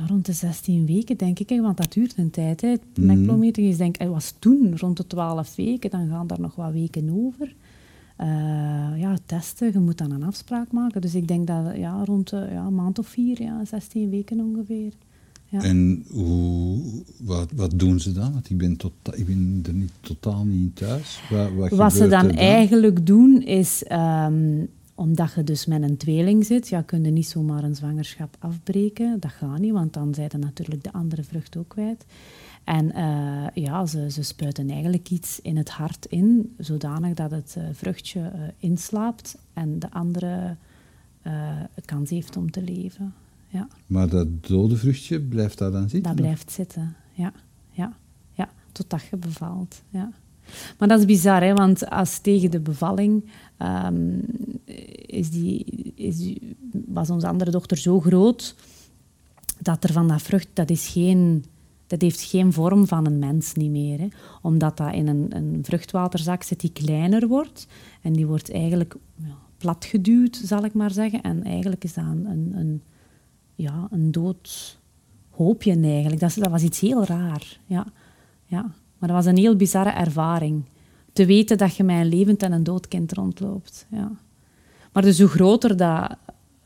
[0.00, 2.60] ja, rond de 16 weken, denk ik, hè, want dat duurt een tijd.
[2.60, 2.74] Hè.
[2.94, 3.06] Mhm.
[3.06, 6.72] Nekplometing is denk ik, was toen rond de 12 weken, dan gaan daar nog wat
[6.72, 7.54] weken over.
[8.16, 8.26] Eh,
[9.00, 11.00] ja, testen, je moet dan een afspraak maken.
[11.00, 14.40] Dus ik denk dat ja, rond de, ja, een maand of vier, ja, 16 weken
[14.40, 14.92] ongeveer.
[15.48, 15.62] Ja.
[15.62, 16.78] En hoe,
[17.20, 18.32] wat, wat doen ze dan?
[18.32, 21.22] Want ik ben, tota- ik ben er niet, totaal niet in thuis.
[21.30, 24.64] Wat, wat, Wat ze dan eigenlijk doen is, ehm,
[25.00, 29.20] omdat je dus met een tweeling zit, ja, kun je niet zomaar een zwangerschap afbreken.
[29.20, 32.04] Dat gaat niet, want dan zijn natuurlijk de andere vrucht ook kwijt.
[32.64, 37.54] En eh, ja, ze, ze spuiten eigenlijk iets in het hart in, zodanig dat het
[37.58, 40.56] eh, vruchtje eh, inslaapt en de andere
[41.84, 43.14] kans heeft om te leven.
[43.48, 43.68] Ja.
[43.86, 46.02] Maar dat dode vruchtje, blijft daar dan zitten?
[46.02, 47.32] Dat blijft zitten, ja.
[47.70, 47.96] ja.
[48.32, 48.48] ja.
[48.72, 50.12] Totdat je bevalt, ja.
[50.78, 53.24] Maar dat is bizar, hè, want als tegen de bevalling
[53.60, 54.18] ehm,
[55.06, 55.28] is
[56.86, 58.54] was onze andere dochter zo groot
[59.60, 61.44] dat er van dat vrucht, dat is geen...
[61.86, 64.08] Dat heeft geen vorm van een mens niet meer.
[64.42, 67.66] Omdat dat in een, een vruchtwaterzak zit die kleiner wordt.
[68.02, 71.22] En die wordt eigenlijk ja, platgeduwd, zal ik maar zeggen.
[71.22, 72.82] En eigenlijk is dat een, een,
[73.54, 74.78] ja, een dood
[75.30, 76.20] hoopje eigenlijk.
[76.20, 77.58] Dat, dat was iets heel raar.
[77.66, 77.86] Ja.
[78.44, 78.62] Ja.
[78.98, 80.64] Maar dat was een heel bizarre ervaring.
[81.12, 83.86] Te weten dat je met een levend en een dood kind rondloopt.
[83.90, 84.12] Ja.
[84.92, 86.16] Maar dus hoe groter dat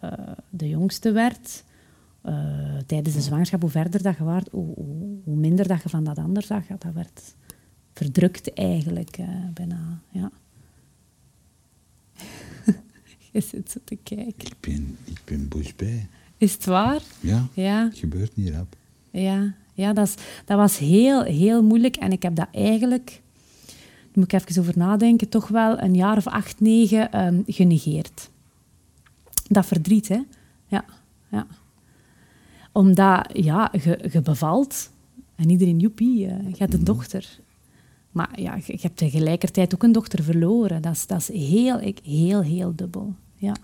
[0.01, 0.11] eh,
[0.51, 1.65] de jongste werd,
[2.23, 5.89] eh, tijdens de zwangerschap, hoe verder dat je waart, hoe, hoe, hoe minder dat je
[5.89, 6.67] van dat ander zag.
[6.67, 7.35] Dat werd
[7.93, 10.01] verdrukt eigenlijk eh, bijna.
[10.11, 10.31] Ja.
[13.33, 14.47] je zit zo te kijken.
[14.47, 16.07] Ik ben, ik ben boos bij.
[16.37, 17.03] Is het waar?
[17.21, 17.85] Ja, Ja.
[17.85, 18.77] het gebeurt niet rap.
[19.11, 21.97] Ja, ja dat, is, dat was heel, heel moeilijk.
[21.97, 23.23] En ik heb dat eigenlijk,
[24.15, 28.31] moet ik even over nadenken, toch wel een jaar of acht, negen ehm, genegeerd.
[29.49, 30.19] Dat verdriet, hè.
[30.67, 30.85] Ja,
[31.31, 31.47] ja.
[32.73, 34.91] Omdat, ja, je, bevalt.
[35.37, 37.39] En iedereen, joepie, eh, je hebt een dochter.
[38.11, 40.83] Maar ja, je, hebt tegelijkertijd ook een dochter verloren.
[40.83, 43.15] Dat is, dat is heel, ik- heel, heel dubbel.
[43.37, 43.57] Ja.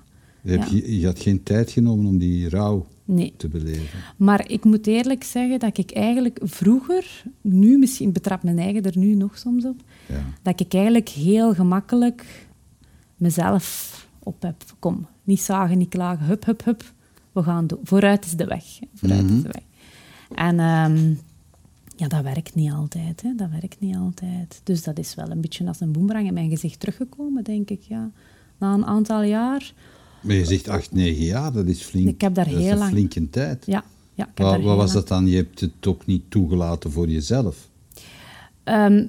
[0.42, 3.34] Je, je had geen tijd genomen om die rouw Nee.
[3.36, 3.98] te beleven.
[4.16, 8.98] Maar ik moet eerlijk zeggen dat ik eigenlijk vroeger, nu misschien betrap mijn eigen er
[8.98, 10.24] nu nog soms op, Ja.
[10.42, 12.46] dat ik eigenlijk heel gemakkelijk
[13.16, 14.64] mezelf op heb.
[14.78, 16.92] Kom, niet zagen, niet klagen, hup, hup, hup.
[17.32, 17.78] We gaan doen.
[17.82, 18.64] Vooruit is de weg.
[18.94, 19.62] Vooruit is de weg.
[20.34, 21.14] En ehm,
[21.96, 23.22] ja, dat werkt niet altijd.
[23.22, 23.34] Hè.
[23.34, 24.60] Dat werkt niet altijd.
[24.64, 27.82] Dus dat is wel een beetje als een boemerang in mijn gezicht teruggekomen, denk ik.
[27.82, 28.10] Ja.
[28.58, 29.72] Na een aantal jaar.
[30.20, 32.08] Maar je zegt acht, negen jaar, dat is flink.
[32.08, 33.66] Ik heb daar dat heel is een lang- flinke tijd.
[33.66, 35.26] Ja, ja, ik heb Wat, daar wat was dat dan?
[35.26, 37.68] Je hebt het ook niet toegelaten voor jezelf.
[38.64, 39.04] Ehm,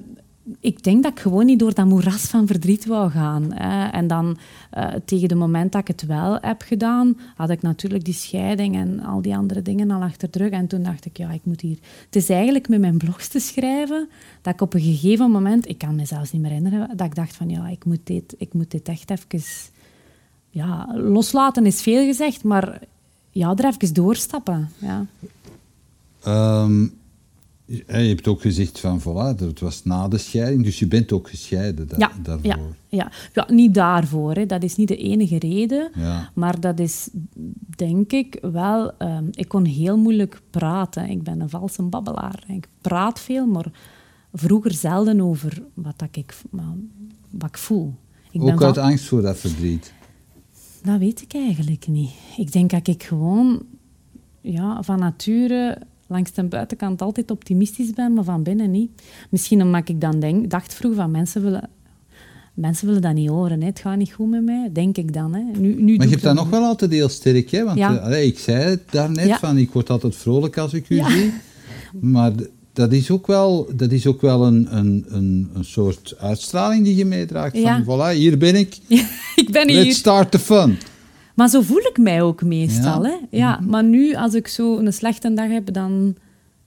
[0.60, 3.52] ik denk dat ik gewoon niet door dat moeras van verdriet wou gaan.
[3.52, 3.88] Hè.
[3.88, 4.36] En dan
[4.70, 8.74] eh, tegen het moment dat ik het wel heb gedaan, had ik natuurlijk die scheiding
[8.74, 10.50] en al die andere dingen al achter de rug.
[10.50, 11.76] En toen dacht ik, ja, ik moet hier...
[12.04, 14.08] Het is eigenlijk met mijn blogs te schrijven
[14.42, 17.14] dat ik op een gegeven moment, ik kan me zelfs niet meer herinneren, dat ik
[17.14, 19.71] dacht van, ja, ik moet dit, ik moet dit echt even...
[20.54, 22.80] Ja, loslaten is veel gezegd, maar
[23.30, 24.68] ja, er even doorstappen.
[24.78, 25.06] Ja.
[26.22, 26.82] Ehm,
[27.64, 31.28] je hebt ook gezegd van, voilà, het was na de scheiding, dus je bent ook
[31.28, 32.46] gescheiden da- Ja, daarvoor.
[32.46, 33.10] ja, ja.
[33.32, 34.34] ja, niet daarvoor.
[34.34, 34.46] Hè.
[34.46, 35.90] Dat is niet de enige reden.
[35.94, 36.30] Ja.
[36.34, 37.08] Maar dat is,
[37.76, 38.92] denk ik, wel...
[38.98, 41.08] ehm, ik kon heel moeilijk praten.
[41.10, 42.44] Ik ben een valse babbelaar.
[42.48, 43.66] Ik praat veel, maar
[44.32, 46.34] vroeger zelden over wat, dat ik,
[47.30, 47.94] wat ik voel.
[48.30, 49.92] Ik ben ook van- uit angst voor dat verdriet.
[50.82, 52.10] Dat weet ik eigenlijk niet.
[52.36, 53.62] Ik denk dat ik gewoon
[54.40, 58.90] ja, van nature langs de buitenkant altijd optimistisch ben, maar van binnen niet.
[59.30, 61.68] Misschien omdat ik dan denk, dacht vroeger van mensen willen,
[62.54, 63.60] mensen willen dat niet horen.
[63.60, 63.66] Hè.
[63.66, 65.34] Het gaat niet goed met mij, denk ik dan.
[65.34, 65.42] Hè.
[65.58, 67.50] Nu, nu maar je hebt dat nog wel altijd heel sterk.
[67.50, 67.64] Hè?
[67.64, 68.08] Want ja.
[68.08, 69.38] uh, ik zei het daarnet, ja.
[69.38, 71.10] van ik word altijd vrolijk als ik u ja.
[71.10, 71.32] zie.
[72.00, 72.32] Maar
[72.72, 76.96] dat is ook wel, dat is ook wel een, een, een, een soort uitstraling die
[76.96, 77.58] je meedraagt.
[77.58, 78.78] Van voilà, hier ben ik.
[79.42, 79.84] ik ben hier.
[79.84, 80.78] Let's start the fun.
[81.34, 83.04] Maar zo voel ik mij ook meestal.
[83.04, 83.10] Ja.
[83.10, 83.36] Hè?
[83.36, 83.66] Ja, -hmm.
[83.66, 86.16] Maar nu, als ik zo een slechte dag heb, dan,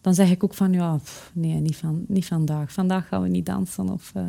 [0.02, 0.74] dan zeg ik ook van...
[0.74, 2.72] Ja, pff, nee, niet, van, niet vandaag.
[2.72, 4.24] Vandaag gaan we niet dansen of uh,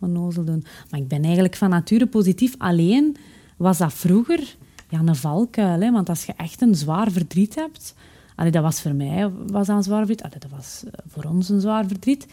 [0.00, 0.64] onnozel doen.
[0.90, 2.54] Maar ik ben eigenlijk van nature positief.
[2.58, 3.16] Alleen
[3.56, 4.56] was dat vroeger
[4.88, 5.80] ja, een valkuil.
[5.80, 5.90] Hè?
[5.90, 7.94] Want als je echt een zwaar verdriet hebt...
[8.34, 10.22] Allee, dat was voor mij was dat een zwaar verdriet.
[10.22, 12.26] Allee, dat was voor ons een zwaar verdriet.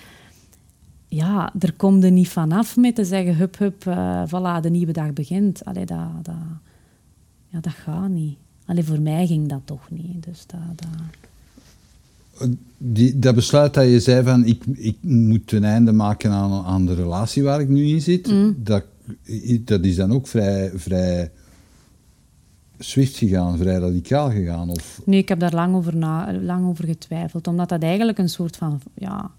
[1.07, 3.35] Ja, er komt er niet vanaf met te zeggen...
[3.35, 5.65] Hup, hup, uh, voilà, de nieuwe dag begint.
[5.65, 6.07] Allee, dat...
[6.21, 6.35] dat
[7.49, 8.37] ja, dat gaat niet.
[8.65, 10.23] Alleen voor mij ging dat toch niet.
[10.23, 12.49] Dus dat, dat...
[12.77, 16.85] Die, dat besluit dat je zei van ik, ik moet een einde maken aan, aan
[16.85, 18.55] de relatie waar ik nu in zit, mm.
[18.57, 18.83] dat,
[19.59, 21.31] dat is dan ook vrij, vrij
[22.79, 24.69] swift gegaan, vrij radicaal gegaan?
[24.69, 25.01] Of?
[25.05, 28.57] Nee, ik heb daar lang over, na, lang over getwijfeld, omdat dat eigenlijk een soort
[28.57, 29.31] van ja,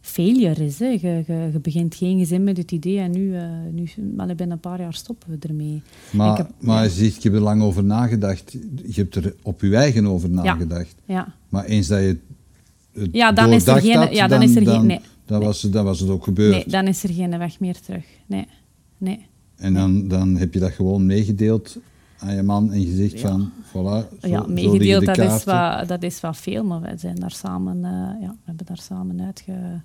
[0.00, 0.78] failure is.
[0.78, 0.86] Hè.
[0.86, 4.50] Je, je, je, begint geen gezin met het idee en nu, uh, nu wel, binnen
[4.50, 5.82] een paar jaar stoppen we ermee.
[6.10, 8.52] Maar, heb, maar je ziet, je hebt er lang over nagedacht.
[8.86, 10.94] Je hebt er op je eigen over nagedacht.
[11.04, 11.14] Ja.
[11.14, 11.34] ja.
[11.48, 12.18] Maar eens dat je het
[13.12, 14.86] ja, dan is er geen, had, ja, dan, dan is er geen...
[14.86, 15.46] Nee, dan, nee.
[15.46, 16.54] was, dan was het ook gebeurd.
[16.54, 18.04] Nee, dan is er geen weg meer terug.
[18.26, 18.46] Nee,
[18.98, 19.26] nee.
[19.56, 21.78] En dan, dan heb je dat gewoon meegedeeld
[22.20, 26.02] aan je man en je zegt van, voilà, zo, Ja, meegedeeld, dat, is wat, dat
[26.02, 29.82] is wat veel, maar wij zijn daar samen, uh, ja, we hebben daar samen uitge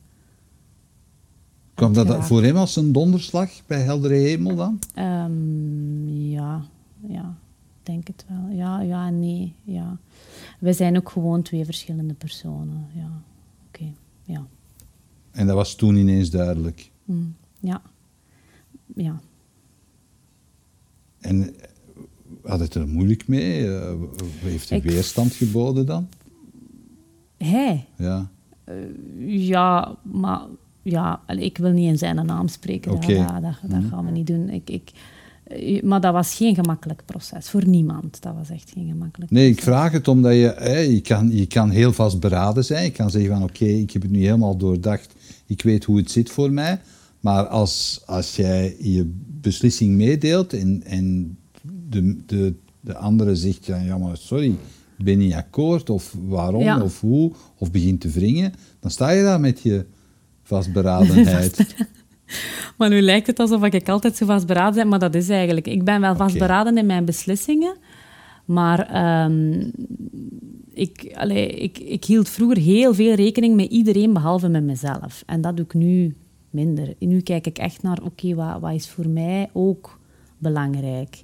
[1.76, 4.80] Kwam dat voor hem als een donderslag bij heldere hemel dan?
[4.96, 6.66] Um, ja,
[7.08, 7.38] ja,
[7.84, 8.56] denk het wel.
[8.58, 9.54] Ja, ja en nee.
[9.64, 9.98] Ja.
[10.60, 12.88] We zijn ook gewoon twee verschillende personen.
[12.94, 13.22] Ja,
[13.68, 13.82] oké.
[13.82, 13.94] Okay.
[14.24, 14.46] Ja.
[15.32, 16.92] En dat was toen ineens duidelijk?
[17.04, 17.82] Mm, ja.
[18.96, 19.20] Ja.
[21.20, 21.70] En eh,
[22.46, 23.66] had het er moeilijk mee?
[23.66, 23.92] Uh,
[24.40, 26.08] heeft hij weerstand geboden dan?
[27.38, 27.86] Hij?
[27.98, 28.30] Ja.
[28.70, 28.76] Uh,
[29.48, 30.42] ja, maar
[30.82, 32.92] ja, ik wil niet in zijn naam spreken.
[32.92, 33.16] Okay.
[33.16, 34.50] Dat, dat, dat, dat, gaan we niet doen.
[34.50, 34.92] Ik, ik,
[35.44, 37.50] eh, maar dat was geen gemakkelijk proces.
[37.50, 38.22] Voor niemand.
[38.22, 40.54] Dat was echt geen gemakkelijk Nee, ik vraag het omdat je...
[40.58, 42.84] Hè, je, kan, je kan heel vastberaden zijn.
[42.84, 45.14] Je kan zeggen van oké, okay, ik heb het nu helemaal doordacht.
[45.46, 46.80] Ik weet hoe het zit voor mij.
[47.20, 51.38] Maar als, als jij je beslissing meedeelt en, en
[51.96, 53.66] de, de, de andere zegt...
[53.66, 54.56] Ja, ja, maar sorry,
[54.98, 55.90] ben niet akkoord.
[55.90, 56.82] Of waarom, ja.
[56.82, 57.32] of hoe.
[57.58, 58.54] Of begint te wringen.
[58.80, 59.86] Dan sta je daar met je
[60.44, 61.76] vastberadenheid.
[62.78, 65.68] maar nu lijkt het alsof ik altijd zo vastberaden ben, maar dat is eigenlijk...
[65.68, 66.82] Ik ben wel vastberaden okay.
[66.82, 67.78] in mijn beslissingen,
[68.46, 69.72] maar um,
[70.74, 75.24] ik, allee, ik, ik hield vroeger heel veel rekening met iedereen behalve met mezelf.
[75.26, 76.16] En dat doe ik nu
[76.50, 76.94] minder.
[77.00, 80.00] Nu kijk ik echt naar, oké, okay, wat, wat is voor mij ook
[80.38, 81.24] belangrijk?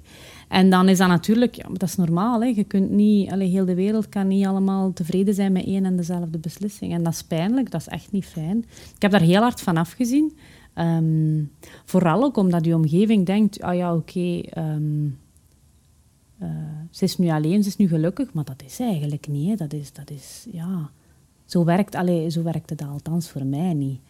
[0.52, 2.40] En dan is dat natuurlijk, ja, dat is normaal.
[2.40, 2.46] Hè.
[2.46, 5.96] Je kunt niet, allee, heel de wereld kan niet allemaal tevreden zijn met één en
[5.96, 6.92] dezelfde beslissing.
[6.92, 8.58] En dat is pijnlijk, dat is echt niet fijn.
[8.94, 10.36] Ik heb daar heel hard van afgezien.
[10.74, 11.50] Um,
[11.84, 15.18] vooral ook omdat je omgeving denkt, ah ja, oké, um,
[16.42, 16.48] uh,
[16.90, 19.48] ze is nu alleen, ze is nu gelukkig, maar dat is eigenlijk niet.
[19.48, 19.54] Hè.
[19.54, 20.90] Dat is, dat is, ja...
[21.44, 24.00] Zo werkt, allee, zo werkt het althans voor mij niet.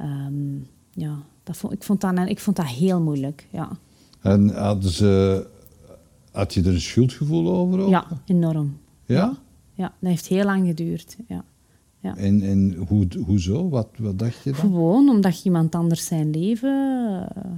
[0.00, 3.68] Um, ja, dat vond, ik, vond dat, ik vond dat heel moeilijk, ja.
[4.20, 5.46] En hadden ze
[6.32, 7.80] had je er een schuldgevoel over?
[7.80, 7.90] Ook?
[7.90, 8.76] Ja, enorm.
[9.04, 9.38] Ja?
[9.72, 9.94] ja?
[10.00, 11.16] Dat heeft heel lang geduurd.
[11.28, 11.44] Ja.
[12.00, 12.16] Ja.
[12.16, 13.68] En, en hoe, hoezo?
[13.68, 14.60] Wat, wat dacht je dan?
[14.60, 17.52] Gewoon omdat je iemand anders zijn leven uh,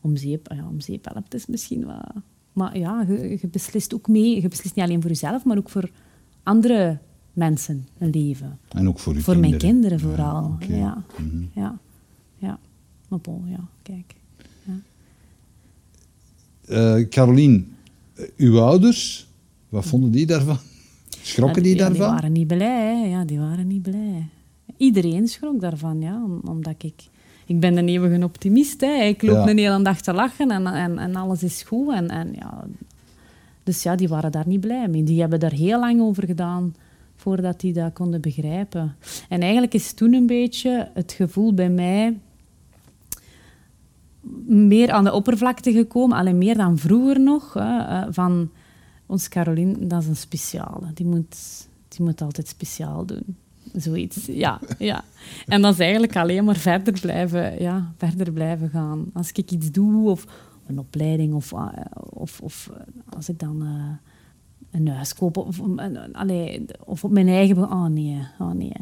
[0.00, 2.12] om, zeep, ja, om zeep helpt, is misschien wat...
[2.52, 4.42] Maar ja, je, je, beslist ook mee.
[4.42, 5.90] Je beslist niet alleen voor jezelf, maar ook voor
[6.42, 6.98] andere
[7.32, 8.58] mensen een leven.
[8.68, 9.58] En ook voor je Voor kinderen.
[9.60, 10.54] mijn kinderen vooral, ja.
[10.54, 10.78] Okay.
[10.78, 11.04] Ja.
[11.18, 11.50] Mm -hmm.
[11.54, 11.78] ja.
[12.38, 12.58] ja.
[13.08, 14.14] Maar bon, ja, kijk.
[16.68, 17.76] Uh, Carolien,
[18.36, 19.26] uw ouders,
[19.68, 20.58] wat vonden die daarvan?
[21.22, 21.96] Schrokken die ja, daarvan?
[21.96, 24.28] Die waren niet blij, ja, die waren niet blij.
[24.76, 27.10] Iedereen schrok daarvan, ja, omdat ik...
[27.46, 29.02] Ik ben een eeuwige optimist, hè.
[29.02, 29.48] Ik loop ja.
[29.48, 31.92] een hele dag te lachen en, en, en alles is goed.
[31.92, 32.64] En, en, ja,
[33.62, 35.02] dus ja, die waren daar niet blij mee.
[35.02, 36.74] Die hebben daar heel lang over gedaan
[37.16, 38.96] voordat die dat konden begrijpen.
[39.28, 42.18] En eigenlijk is toen een beetje het gevoel bij mij
[44.46, 48.50] meer aan de oppervlakte gekomen, alleen meer dan vroeger nog, hè, van
[49.06, 50.92] ons Caroline, dat is een speciale.
[50.94, 51.36] Die moet,
[51.88, 53.36] die moet altijd speciaal doen.
[53.72, 55.04] Zoiets, ja, ja.
[55.46, 59.10] En dat is eigenlijk alleen maar verder blijven, ja, verder blijven gaan.
[59.12, 60.26] Als ik iets doe, of
[60.66, 61.52] een opleiding, of,
[62.10, 62.70] of, of
[63.16, 63.66] als ik dan
[64.70, 65.46] een huis kopen.
[65.46, 65.60] Of,
[66.84, 67.56] of op mijn eigen...
[67.56, 68.72] Oh nee, oh nee.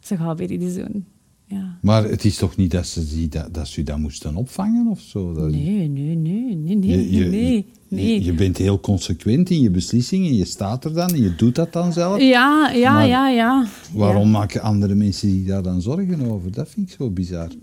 [0.00, 1.06] Ze gaan weer iets doen.
[1.46, 1.78] Ja.
[1.80, 5.00] Maar het is toch niet dat ze, die, dat, dat ze dat moesten opvangen of
[5.00, 5.34] zo?
[5.34, 7.54] Dat- Nee, nee, nee, nee, nee, Je, je, nee.
[7.56, 8.24] je- nee.
[8.24, 10.34] je bent heel consequent in je beslissingen.
[10.34, 12.20] Je staat er dan en je doet dat dan zelf.
[12.20, 13.66] ja, ja, Maar ja, ja.
[13.92, 16.52] Waarom maken andere mensen zich daar dan zorgen over?
[16.52, 17.48] Dat vind ik zo bizar.
[17.48, 17.56] Ja.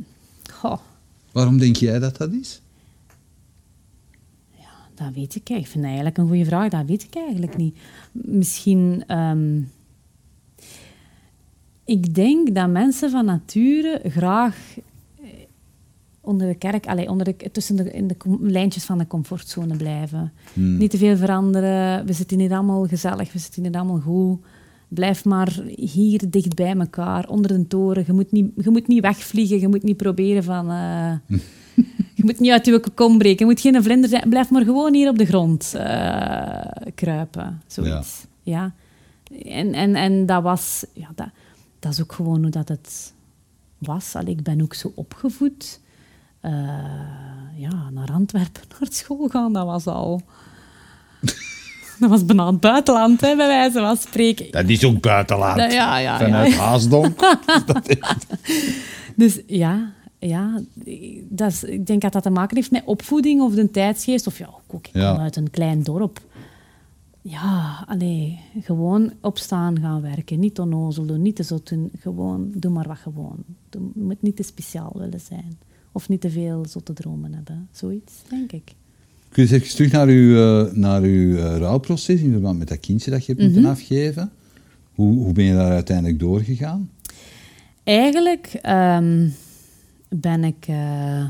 [0.54, 0.78] Goh,
[1.32, 2.62] Waarom denk jij dat dat is?
[4.96, 5.50] dat weet ik.
[5.50, 6.70] Ik vind dat eigenlijk een goede vraag.
[6.70, 7.78] Dat weet ik eigenlijk niet.
[8.12, 9.04] Misschien...
[9.08, 9.60] ehm,
[11.91, 14.58] ik denk dat mensen van nature graag
[15.21, 15.27] eh,
[16.21, 20.32] onder de kerk, allee, onder de, tussen de, in de lijntjes van de comfortzone blijven.
[20.54, 20.77] Hmm.
[20.77, 22.06] Niet te veel veranderen.
[22.06, 24.39] We zitten hier allemaal gezellig, we zitten hier allemaal goed.
[24.88, 28.04] Blijf maar hier dicht bij elkaar, onder de toren.
[28.08, 30.69] Je moet niet, je moet niet wegvliegen, je moet niet proberen van...
[30.69, 31.38] eh,
[32.15, 34.30] je moet niet uit je kom breken, je moet geen vlinder zijn.
[34.30, 38.25] Blijf maar gewoon hier op de grond eh, kruipen, zoiets.
[38.43, 38.73] Ja.
[39.43, 40.86] En, en, en dat was...
[40.93, 41.27] Ja, dat,
[41.82, 43.13] dat is ook gewoon hoe dat het
[43.78, 44.15] was.
[44.15, 45.80] Allee, ik ben ook zo opgevoed.
[46.39, 46.52] Eh,
[47.56, 50.22] ja, naar Antwerpen, naar school gaan, dat was al...
[52.00, 54.52] dat was bijna het buitenland, hè, bij wijze van spreken.
[54.52, 55.58] Dat is ook buitenland.
[55.60, 56.17] Ja, ja, ja.
[56.17, 57.22] Vanuit Haasdonk.
[57.86, 57.98] Is-
[59.15, 60.62] Dus ja, ja
[61.30, 64.28] dat is, ik denk dat dat te maken heeft met opvoeding of de tijdsgeest.
[64.28, 65.12] Of ja, ook, ik Ja.
[65.13, 66.20] kom uit een klein dorp.
[67.23, 70.39] Ja, allee, gewoon opstaan gaan werken.
[70.39, 71.91] Niet onnozel doen, niet te zot doen.
[71.99, 73.38] Gewoon, doe maar wat gewoon.
[73.69, 75.57] Je moet niet te speciaal willen zijn.
[75.91, 77.67] Of niet te veel zotte dromen hebben.
[77.71, 78.73] Zoiets, denk ik.
[79.29, 82.79] Kun je eens terug naar uw, eh, naar uw eh, rouwproces in verband met dat
[82.79, 83.71] kindje dat je hebt moeten Mhm.
[83.71, 84.31] afgeven?
[84.95, 86.89] Hoe, hoe ben je daar uiteindelijk doorgegaan?
[87.84, 89.29] Eigenlijk ehm,
[90.10, 90.65] ben ik.
[90.67, 91.29] eh,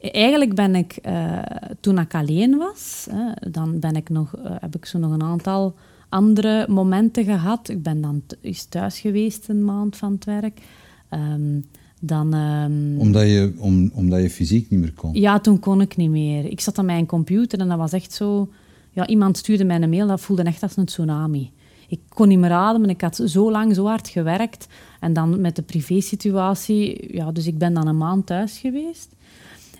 [0.00, 1.38] eigenlijk ben ik, eh,
[1.80, 5.22] toen ik alleen was, hè, dan ben ik nog, eh, heb ik zo nog een
[5.22, 5.74] aantal
[6.08, 7.68] andere momenten gehad.
[7.68, 10.60] Ik ben dan eens thuis geweest een maand van het werk.
[11.08, 11.60] Ehm,
[12.00, 15.14] dan, ehm, Omdat je, om, omdat je fysiek niet meer kon.
[15.14, 16.44] ja, toen kon ik niet meer.
[16.44, 18.48] Ik zat aan mijn computer en dat was echt zo...
[18.90, 21.50] Ja, iemand stuurde mij een mail, dat voelde echt als een tsunami.
[21.88, 24.66] Ik kon niet meer ademen, ik had zo lang, zo hard gewerkt.
[25.00, 27.14] En dan met de privésituatie...
[27.16, 29.15] Ja, dus ik ben dan een maand thuis geweest.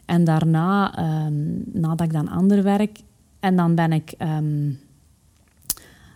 [0.07, 2.99] En daarna, ehm, nadat ik dan ander werk...
[3.41, 4.15] En dan ben ik...
[4.19, 4.71] ehm,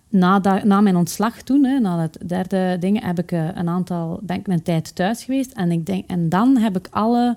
[0.08, 4.20] na, na mijn ontslag toen, hè, na het derde ding, heb ik eh, een aantal,
[4.22, 5.52] ben ik een tijd thuis geweest.
[5.52, 7.36] En, ik denk, en dan heb ik alle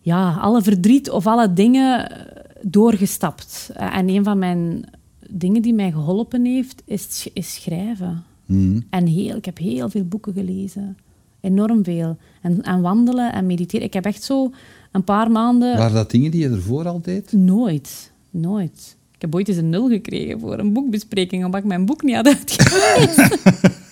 [0.00, 3.70] ja, alle verdriet of alle dingen eh, doorgestapt.
[3.74, 4.84] Eh, En een van mijn
[5.30, 8.24] dingen die mij geholpen heeft, is, is schrijven.
[8.46, 8.80] Mhm.
[8.90, 10.96] En heel, ik heb heel veel boeken gelezen.
[11.40, 12.16] Enorm veel.
[12.42, 13.86] En, en wandelen en mediteren.
[13.86, 14.52] Ik heb echt zo
[14.96, 15.76] een paar maanden...
[15.76, 17.32] Waren dat dingen die je ervoor al deed?
[17.32, 18.12] Nooit.
[18.30, 18.96] Nooit.
[19.14, 22.14] Ik heb ooit eens een nul gekregen voor een boekbespreking, omdat ik mijn boek niet
[22.14, 23.38] had uitgelezen.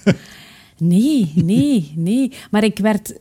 [0.95, 2.33] nee, nee, nee.
[2.51, 3.19] Maar ik werd...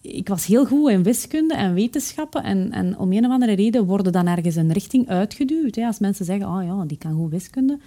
[0.00, 2.42] Ik was heel goed in wiskunde en wetenschappen.
[2.42, 5.74] En, en om een of andere reden worden dan ergens een richting uitgeduwd.
[5.74, 5.86] Hè.
[5.86, 7.78] Als mensen zeggen, oh ja, die kan goed wiskunde,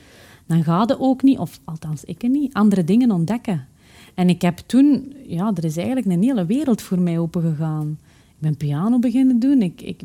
[0.46, 3.68] dan ga je ook niet, of althans ik niet, andere dingen ontdekken.
[4.14, 5.14] En ik heb toen...
[5.28, 7.98] Ja, er is eigenlijk een hele wereld voor mij opengegaan.
[8.40, 10.02] Ik ben piano beginnen doen, ik, ik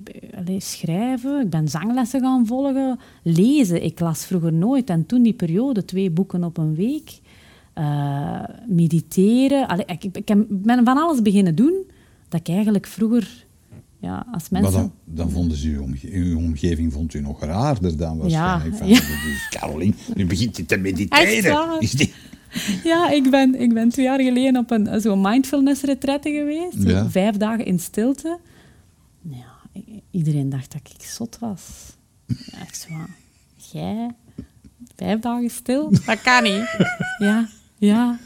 [0.58, 3.84] schrijven, ik ben zanglessen gaan volgen, lezen.
[3.84, 4.90] Ik las vroeger nooit.
[4.90, 7.20] En toen die periode, twee boeken op een week,
[7.72, 9.68] eh, mediteren.
[9.68, 11.74] Allee, ik, ik, ben van alles beginnen doen
[12.28, 13.44] dat ik eigenlijk vroeger,
[14.00, 14.80] ja, als Maar mensen...
[14.80, 18.76] dan, dan vonden ze uw, omge- uw omgeving vond u nog raarder dan waarschijnlijk.
[18.76, 18.94] Van, ja.
[18.94, 21.80] Dus Caroline, nu begint je te mediteren.
[21.80, 22.12] Is die-
[22.84, 26.82] Ja, ik ben, ik ben twee jaar geleden op een zo'n mindfulness-retraite geweest.
[26.82, 27.10] Zo Ja.
[27.10, 28.38] Vijf dagen in stilte.
[29.22, 31.60] Ja, iedereen dacht dat ik zot was.
[32.26, 33.02] Ja, ik zo, "Ah,
[33.72, 34.10] jij?
[34.96, 35.90] Vijf dagen stil?
[36.06, 36.76] Dat kan niet.
[37.18, 38.18] Ja, ja.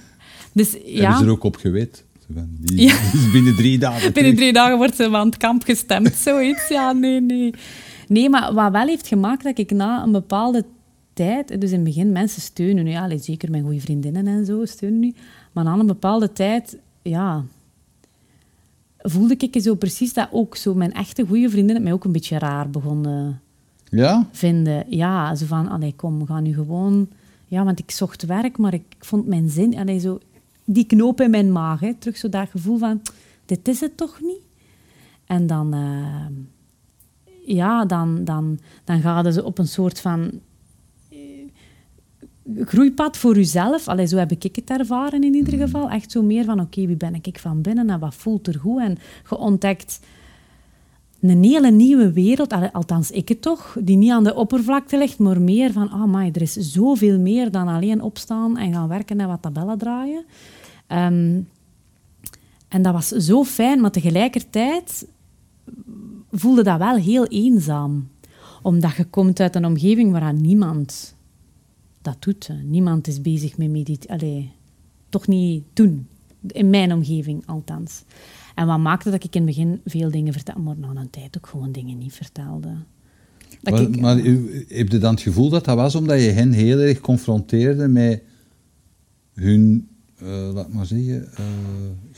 [0.52, 2.04] Dus Hebben ja, ze er ook op gewet?
[2.18, 2.26] Zo
[2.60, 2.96] Die, Ja.
[3.12, 6.14] die is binnen drie dagen binnen drie dagen wordt ze van het kamp gestemd.
[6.14, 7.54] Zoiets, ja, nee, nee.
[8.08, 10.64] Nee, maar wat wel heeft gemaakt dat ik na een bepaalde
[11.18, 11.60] tijd...
[11.60, 12.90] Dus in het begin, mensen steunen nu.
[12.90, 15.14] Ja, zeker mijn goede vriendinnen en zo steunen nu.
[15.52, 17.44] Maar na een bepaalde tijd, ja...
[18.98, 22.38] Voelde ik zo precies dat ook zo mijn echte goede vriendinnen mij ook een beetje
[22.38, 23.40] raar begonnen
[23.84, 24.26] Ja?
[24.32, 24.84] vinden.
[24.88, 27.08] Ja, zo van, allee, kom, we gaan nu gewoon...
[27.46, 29.78] Ja, want ik zocht werk, maar ik, ik vond mijn zin...
[29.78, 30.20] Allee, zo,
[30.64, 33.02] die knoop in mijn maag, hè, terug zo dat gevoel van...
[33.46, 34.42] Dit is het toch niet?
[35.26, 35.74] En dan...
[35.74, 36.26] eh,
[37.56, 40.30] ja, dan, dan, dan gaan ze op een soort van...
[42.56, 43.88] groeipad voor uzelf.
[43.88, 45.90] Allee, zo heb ik het ervaren in ieder geval.
[45.90, 48.80] Echt zo meer van, oké, wie ben ik van binnen en wat voelt er goed?
[48.80, 50.00] En je ontdekt
[51.20, 55.40] een hele nieuwe wereld, althans ik het toch, die niet aan de oppervlakte ligt, maar
[55.40, 59.28] meer van, oh my, er is zoveel meer dan alleen opstaan en gaan werken en
[59.28, 60.24] wat tabellen draaien.
[60.86, 61.40] Ehm,
[62.68, 65.06] en dat was zo fijn, maar tegelijkertijd
[66.30, 68.08] voelde dat wel heel eenzaam.
[68.62, 71.16] Omdat je komt uit een omgeving waar niemand
[72.02, 72.50] dat doet.
[72.64, 74.50] Niemand is bezig met meditatie.
[75.08, 76.06] Toch niet toen.
[76.46, 78.04] In mijn omgeving, althans.
[78.58, 81.36] En wat maakte dat ik in het begin veel dingen vertelde, maar na een tijd
[81.36, 82.68] ook gewoon dingen niet vertelde.
[83.62, 86.78] maar, ik, maar heb je dan het gevoel dat dat was omdat je hen heel
[86.78, 88.22] erg confronteerde met
[89.34, 89.88] hun,
[90.22, 91.28] uh, laat maar zeggen,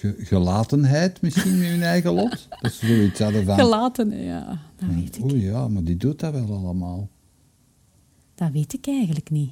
[0.02, 2.48] uh, gelatenheid misschien met hun eigen lot?
[2.60, 3.58] Dat ze zoiets hadden van...
[3.58, 5.24] Gelaten, ja, dat weet ik.
[5.24, 7.08] Oeh ja, maar die doet dat wel allemaal.
[8.34, 9.50] Dat weet ik eigenlijk niet.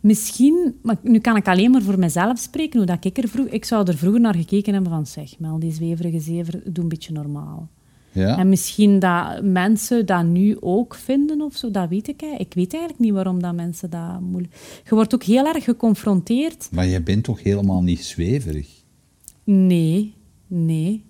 [0.00, 3.46] Misschien, maar nu kan ik alleen maar voor mezelf spreken, hoe dat ik er vroeg,
[3.46, 6.88] ik zou er vroeger naar gekeken hebben van zeg, Mel, die zweverige zever, doe een
[6.88, 7.68] beetje normaal.
[8.12, 8.38] Ja.
[8.38, 12.22] En misschien dat mensen dat nu ook vinden of zo, dat weet ik.
[12.22, 14.54] Ik weet eigenlijk niet waarom dat mensen dat moeilijk...
[14.88, 16.68] Je wordt ook heel erg geconfronteerd.
[16.72, 18.68] Maar je bent toch helemaal niet zweverig?
[19.44, 20.14] Nee,
[20.46, 21.04] nee.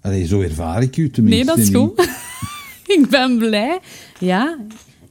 [0.00, 2.00] Allee, zo ervaar ik u tenminste Nee, dat is goed.
[2.96, 3.80] ik ben blij.
[4.18, 4.58] Ja,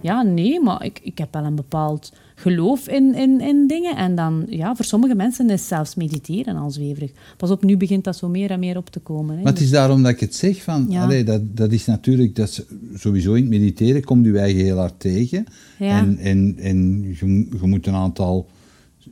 [0.02, 3.96] ja nee, maar ik, ik heb wel een bepaald geloof in, in, in dingen.
[3.96, 7.12] En dan, ja, voor sommige mensen is zelfs mediteren al zweverig.
[7.38, 9.36] Pas op, nu begint dat zo meer en meer op te komen.
[9.38, 9.44] Hè.
[9.44, 11.24] Maar het is daarom dat ik het zeg, van, ja.
[11.24, 15.46] dat, dat is natuurlijk, dat sowieso in het mediteren komt je eigen heel hard tegen.
[15.80, 16.00] Ja.
[16.00, 18.48] En, en, en je, je moet een aantal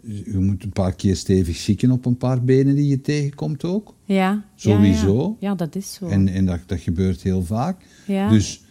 [0.02, 3.96] je moet een paar keer stevig zieken op een paar benen die je tegenkomt ook.
[4.06, 4.44] Ja.
[4.56, 5.38] Sowieso.
[5.40, 5.56] Ja, ja.
[5.56, 6.08] dat is zo.
[6.08, 7.86] En, en dat, dat gebeurt heel vaak.
[8.06, 8.30] Ja.
[8.30, 8.62] Dus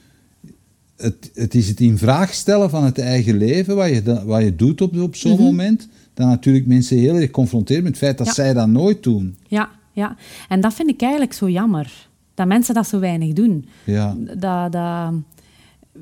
[0.99, 4.57] het, het is het in vraag stellen van het eigen leven, wat je, wat je
[4.57, 5.43] doet op, op zo'n mhm.
[5.43, 9.37] moment, dat natuurlijk mensen heel erg confronteren met het feit dat zij dat nooit doen.
[9.47, 10.17] Ja, ja,
[10.49, 12.09] en dat vind ik eigenlijk zo jammer.
[12.35, 13.69] Dat mensen dat zo weinig doen.
[13.85, 14.17] Ja.
[14.37, 15.13] Dat, dat,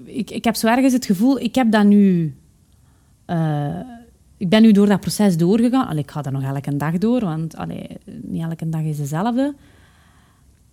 [0.05, 2.35] ik, ik heb zo ergens het gevoel, ik heb dat nu...
[3.27, 3.79] Uh,
[4.37, 5.87] ik ben nu door dat proces doorgegaan.
[5.87, 7.87] Allee, ik ga er nog elke dag door, want allee,
[8.23, 9.55] niet elke dag is dezelfde.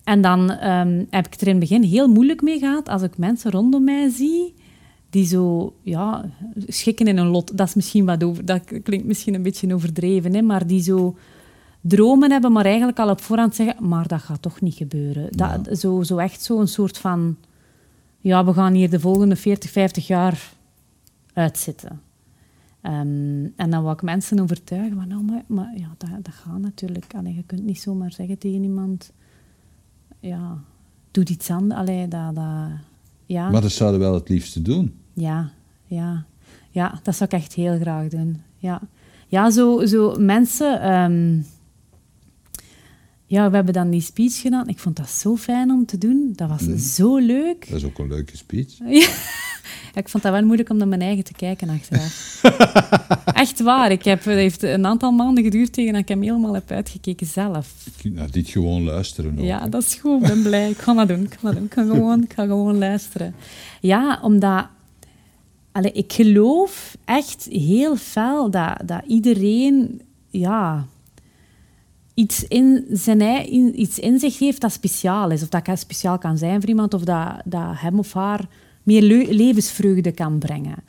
[0.04, 3.18] En dan um, heb ik er in het begin heel moeilijk mee gehad als ik
[3.18, 4.54] mensen rondom mij zie
[5.14, 6.26] die zo ja,
[6.68, 7.58] schikken in een lot.
[7.58, 11.18] Dat is misschien wat over, dat klinkt misschien een beetje overdreven, hè, maar die zo
[11.82, 15.28] dromen hebben, maar eigenlijk al op voorhand zeggen, maar dat gaat toch niet gebeuren.
[15.30, 17.38] Dat, zo, zo echt zo'n soort van,
[18.20, 20.54] ja, we gaan hier de volgende 40, 50 jaar
[21.34, 22.02] uitzitten.
[22.84, 26.60] Um, en dan wou ik mensen overtuigen, van, nou, maar, maar ja, dat, dat gaat
[26.60, 27.06] natuurlijk.
[27.16, 29.12] Allee, je kunt niet zomaar zeggen tegen iemand
[30.24, 30.64] ja,
[31.12, 31.80] doe iets anders.
[31.80, 32.70] Allee, dat, dat,
[33.26, 33.50] ja.
[33.50, 34.94] Maar dat zouden wel het liefste doen.
[35.14, 35.52] Ja,
[35.86, 36.26] ja.
[36.70, 38.42] Ja, dat zou ik echt heel graag doen.
[38.58, 38.82] Ja,
[39.28, 40.92] ja zo, zo mensen...
[40.92, 41.46] Um,
[43.26, 44.68] ja, we hebben dan die speech gedaan.
[44.68, 46.34] Ik vond dat zo fijn om te doen.
[46.36, 46.78] Dat was mm.
[46.78, 47.70] zo leuk.
[47.70, 48.78] Dat is ook een leuke speech.
[48.78, 49.08] Ja
[49.94, 52.42] ik vond dat wel moeilijk om naar mijn eigen te kijken achteraf.
[53.44, 53.92] Echt waar.
[53.92, 57.28] Ik heb, het heeft een aantal maanden geduurd tegen dat ik hem helemaal heb uitgekeken
[57.28, 57.74] zelf.
[58.04, 59.40] Nou, dit gewoon luisteren.
[59.40, 59.46] Ook.
[59.46, 60.22] Ja, dat is goed.
[60.22, 60.70] Ik ben blij.
[60.70, 61.24] Ik ga dat doen.
[61.24, 61.66] Ik ga, dat doen.
[61.66, 63.36] Ik ga, gewoon, ik ga gewoon luisteren.
[63.82, 64.66] Ja, omdat...
[65.72, 70.02] Allee, ik geloof echt heel fel dat, dat iedereen...
[70.30, 70.88] Ja,
[72.14, 75.44] iets in, zijn, iets in zich heeft dat speciaal is.
[75.44, 78.48] Of dat speciaal kan zijn voor iemand, of dat, dat hem of haar
[78.84, 79.02] meer
[79.34, 80.84] levensvreugde kan brengen.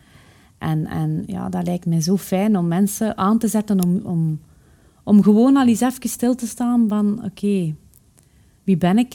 [0.59, 4.41] En, en ja, dat lijkt mij zo fijn om mensen aan te zetten om, om,
[5.03, 7.75] om gewoon al eens even stil te staan van oké,
[8.65, 9.15] wie ben ik?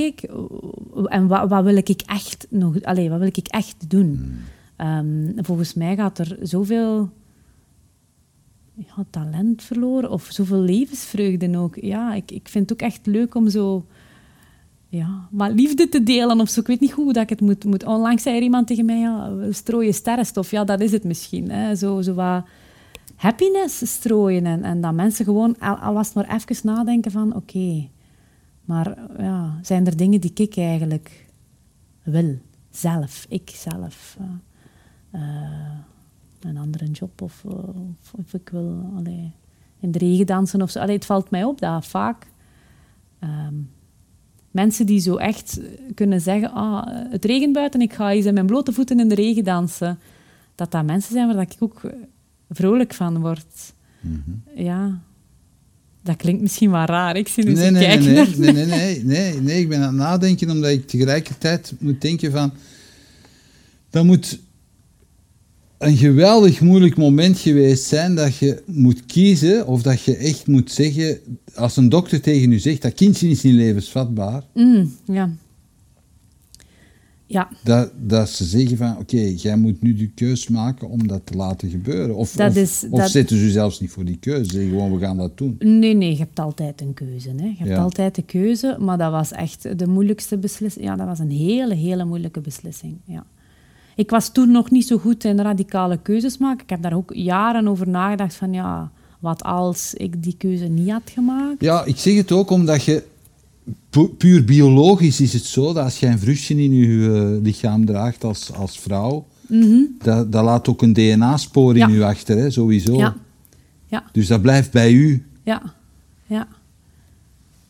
[1.06, 4.06] En wat, wat wil ik echt nog, allez, wat wil ik echt doen?
[4.06, 4.38] Hmm.
[4.76, 7.10] Ehm, volgens mij gaat er zoveel
[8.76, 11.76] ja, talent verloren of zoveel levensvreugde ook.
[11.76, 13.86] Ja, ik, ik vind het ook echt leuk om zo
[14.90, 16.60] ja, maar liefde te delen of zo.
[16.60, 17.64] Ik weet niet hoe dat ik het moet.
[17.64, 17.86] moet.
[17.86, 20.52] Onlangs zei er iemand tegen mij, ja, strooien sterrenstof.
[20.52, 21.52] Ja, dat is het misschien.
[21.52, 21.76] Hè.
[21.76, 22.46] Zo, zo wat
[23.16, 24.46] happiness strooien.
[24.46, 27.88] En, en dat mensen gewoon, al, was het maar even nadenken van, oké,
[28.66, 31.26] maar ja, zijn er dingen die ik eigenlijk
[32.04, 32.38] wil?
[32.70, 34.18] Zelf, ik zelf.
[35.16, 35.22] Uh,
[36.40, 39.32] een andere job of, of, of ik wil allee,
[39.80, 40.80] in de regen dansen of zo.
[40.80, 42.28] Allee, het valt mij op dat vaak...
[43.20, 43.56] Ehm,
[44.52, 45.60] Mensen die zo echt
[45.96, 49.16] kunnen zeggen, ah, het regent buiten, ik ga eens in mijn blote voeten in de
[49.16, 50.00] regen dansen.
[50.56, 51.82] Dat dat mensen zijn waar ik ook
[52.50, 53.74] vrolijk van word.
[54.02, 54.64] Mhm.
[54.64, 55.00] Ja,
[56.04, 57.16] dat klinkt misschien wel raar.
[57.16, 59.88] Ik zie nu nee, nee, kijken nee, nee, nee, nee, nee, nee, ik ben aan
[59.88, 62.54] het nadenken omdat ik tegelijkertijd moet denken van...
[63.90, 64.40] Dat moet...
[65.80, 70.72] een geweldig moeilijk moment geweest zijn dat je moet kiezen of dat je echt moet
[70.72, 71.18] zeggen,
[71.56, 75.30] als een dokter tegen u zegt dat kindje is niet levensvatbaar, Mm, ja.
[77.26, 81.22] Ja, dat, dat ze zeggen van oké, jij moet nu de keus maken om dat
[81.24, 82.16] te laten gebeuren.
[82.16, 84.70] Of, Dat of, is- of dat- zetten ze u zelfs niet voor die keuze, zeggen
[84.70, 85.56] gewoon we gaan dat doen.
[85.60, 87.30] nee, nee, je hebt altijd een keuze.
[87.30, 87.46] Hè.
[87.46, 87.78] Je hebt Ja.
[87.82, 90.86] altijd de keuze, maar dat was echt de moeilijkste beslissing.
[90.86, 92.98] Ja, dat was een hele, hele moeilijke beslissing.
[93.06, 93.26] Ja.
[94.00, 96.64] Ik was toen nog niet zo goed in radicale keuzes maken.
[96.64, 100.90] Ik heb daar ook jaren over nagedacht van ja, wat als ik die keuze niet
[100.92, 101.62] had gemaakt?
[101.62, 103.04] Ja, ik zeg het ook omdat je
[103.90, 107.86] pu- puur biologisch is het zo dat als je een vruchtje in je eh, lichaam
[107.86, 109.26] draagt als, als vrouw,
[110.04, 111.90] dat, dat laat ook een DNA-spoor in.
[111.90, 111.96] Ja.
[111.96, 112.98] u achter, hè, sowieso.
[112.98, 113.16] Ja.
[113.88, 115.26] Ja, Dus dat blijft bij u.
[115.44, 115.62] ja,
[116.26, 116.48] ja.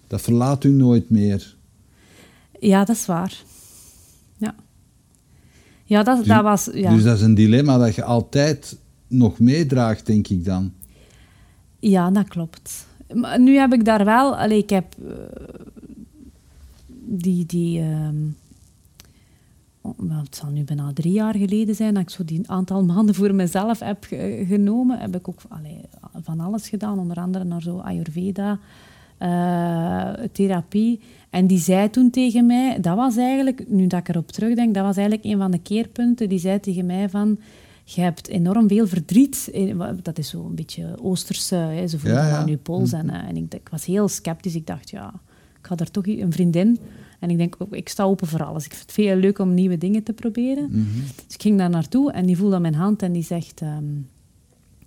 [0.07, 1.55] Dat verlaat u nooit meer.
[2.59, 3.43] Ja, dat is waar.
[5.89, 6.03] Ja.
[6.03, 6.69] Dat, dat was...
[6.73, 6.93] Ja.
[6.93, 8.77] Dus dat is een dilemma dat je altijd
[9.07, 10.71] nog meedraagt, denk ik dan.
[11.79, 12.85] Ja, dat klopt.
[13.13, 14.37] Maar nu heb ik daar wel...
[14.37, 15.13] Allee, ik heb eh,
[17.05, 17.45] die...
[17.45, 17.81] die
[19.81, 22.83] oh, wel, het zal nu bijna drie jaar geleden zijn dat ik zo die aantal
[22.85, 24.99] maanden voor mezelf heb ge- genomen.
[24.99, 25.81] Heb ik ook allee,
[26.23, 28.59] van alles gedaan, onder andere naar zo Ayurveda,
[29.19, 30.99] eh, therapie.
[31.29, 34.83] En die zei toen tegen mij, dat was eigenlijk, nu dat ik erop terugdenk, dat
[34.83, 36.29] was eigenlijk een van de keerpunten.
[36.29, 37.39] Die zei tegen mij van,
[37.83, 39.49] je hebt enorm veel verdriet.
[39.53, 42.37] Eh, Dat is zo een beetje Oosterse, hè, ze voelen Ja, ja.
[42.37, 42.91] aan je pols.
[42.91, 44.55] En, eh, en ik, ik was heel sceptisch.
[44.55, 45.13] Ik dacht, ja,
[45.59, 46.79] ik had er toch een vriendin.
[47.19, 48.65] En ik denk, ik sta open voor alles.
[48.65, 50.69] Ik vind het veel leuk om nieuwe dingen te proberen.
[51.25, 53.61] Dus ik ging daar naartoe en die voelde aan mijn hand en die zegt...
[53.61, 53.83] ehm,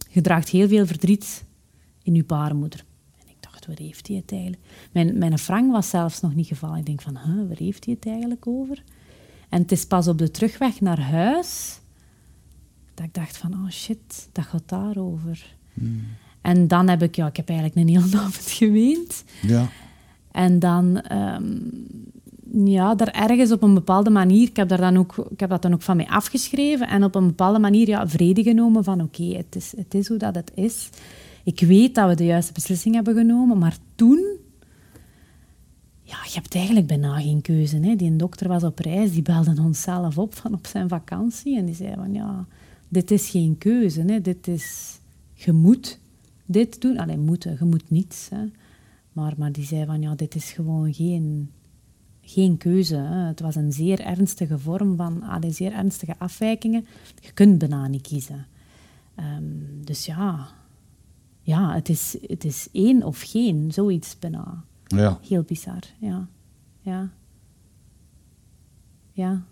[0.08, 1.44] je draagt heel veel verdriet
[2.02, 2.84] in je baarmoeder.
[3.66, 4.62] Dacht, waar heeft hij het eigenlijk?
[4.92, 6.78] Mijn, mijn frank was zelfs nog niet gevallen.
[6.78, 8.82] Ik denk van, huh, waar heeft hij het eigenlijk over?
[9.48, 11.80] En het is pas op de terugweg naar huis
[12.94, 15.54] dat ik dacht van, oh shit, dat gaat daarover.
[16.40, 19.24] En dan heb ik, ja, ik heb eigenlijk een hele avond geweend.
[19.42, 19.68] Ja.
[20.30, 21.58] En dan, ehm,
[22.64, 25.62] ja, daar ergens op een bepaalde manier, ik heb, daar dan ook, ik heb dat
[25.62, 29.24] dan ook van mij afgeschreven en op een bepaalde manier ja, vrede genomen van oké,
[29.24, 30.90] het, is, het is hoe dat het is.
[31.44, 34.36] Ik weet dat we de juiste beslissing hebben genomen, maar toen,
[36.02, 37.76] ja, je hebt eigenlijk bijna geen keuze.
[37.76, 37.96] Hè.
[37.96, 41.64] Die dokter was op reis, die belde ons zelf op van op zijn vakantie en
[41.64, 42.46] die zei van ja,
[42.88, 44.20] dit is geen keuze, hè.
[44.20, 44.98] dit is,
[45.34, 46.00] je moet
[46.46, 46.98] dit doen.
[46.98, 48.28] Alleen moeten, je moet niets.
[48.30, 48.44] Hè.
[49.12, 51.50] Maar, maar die zei van ja, dit is gewoon geen,
[52.20, 52.96] geen keuze.
[52.96, 56.86] Het was een zeer ernstige vorm van, allee, zeer ernstige afwijkingen.
[57.20, 58.46] Je kunt bijna niet kiezen.
[59.14, 60.48] Ehm, dus ja,
[61.42, 64.64] ja het, is, het is één of geen, zoiets bijna.
[64.86, 65.18] Ja.
[65.28, 66.28] Heel bizar, ja.
[66.80, 67.10] Ja.
[69.12, 69.44] Ja.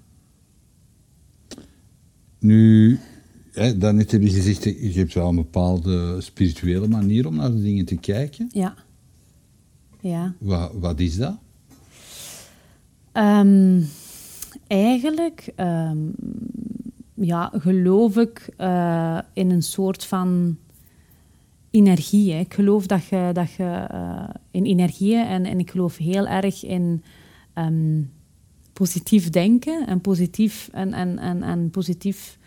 [2.39, 2.99] Nu,
[3.53, 7.63] hè, daarnet heb je gezegd, je hebt wel een bepaalde spirituele manier om naar de
[7.63, 8.49] dingen te kijken.
[8.53, 8.75] Ja.
[10.01, 10.35] Ja.
[10.39, 11.39] Wat, wat is dat?
[13.13, 13.83] Ehm,
[14.67, 15.99] eigenlijk ehm,
[17.15, 20.59] ja, geloof ik eh, in een soort van
[21.71, 22.33] energie.
[22.33, 22.39] Hè.
[22.39, 26.65] Ik geloof dat je, dat je eh, in energieën en, en ik geloof heel erg
[26.65, 27.03] in
[27.53, 28.03] ehm,
[28.73, 32.39] positief denken en positief, en, en, en, en positief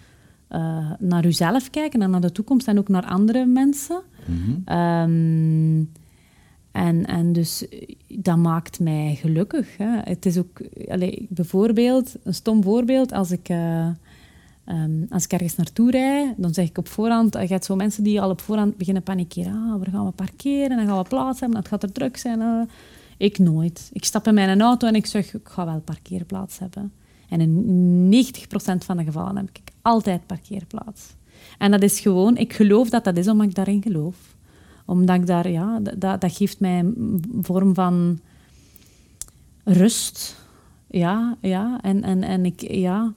[0.47, 4.01] eh, naar jezelf kijken en naar de toekomst en ook naar andere mensen.
[4.65, 5.83] Ehm,
[6.71, 7.65] en, en dus
[8.07, 9.77] dat maakt mij gelukkig.
[9.77, 9.99] Hè.
[10.03, 13.89] Het is ook, allee, bijvoorbeeld, een stom voorbeeld, als ik, eh,
[14.65, 18.03] ehm, als ik ergens naartoe rijd, dan zeg ik op voorhand, je hebt zo mensen
[18.03, 19.53] die al op voorhand beginnen panikeren.
[19.53, 20.77] Ah, waar gaan we parkeren?
[20.77, 22.41] Dan gaan we plaats hebben, het gaat er druk zijn.
[22.41, 22.61] eh.
[23.17, 23.89] Ik nooit.
[23.93, 26.91] Ik stap in mijn auto en ik zeg, ik ga wel parkeerplaats hebben.
[27.29, 31.13] En in 90% van de gevallen heb ik altijd parkeerplaats.
[31.57, 34.15] En dat is gewoon, ik geloof dat dat is omdat ik daarin geloof
[34.85, 38.19] omdat ik daar, ja, dat- dat, dat geeft mij een vorm van
[39.63, 40.35] rust.
[40.89, 41.79] Ja, ja.
[41.81, 43.13] En, en, en ik, ja,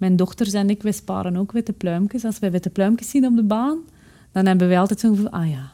[0.00, 2.24] mijn dochters en ik, wij sparen ook witte pluimpjes.
[2.24, 3.78] Als wij witte pluimpjes zien op de baan,
[4.32, 5.70] dan hebben wij altijd zo'n gevoel, ah ja,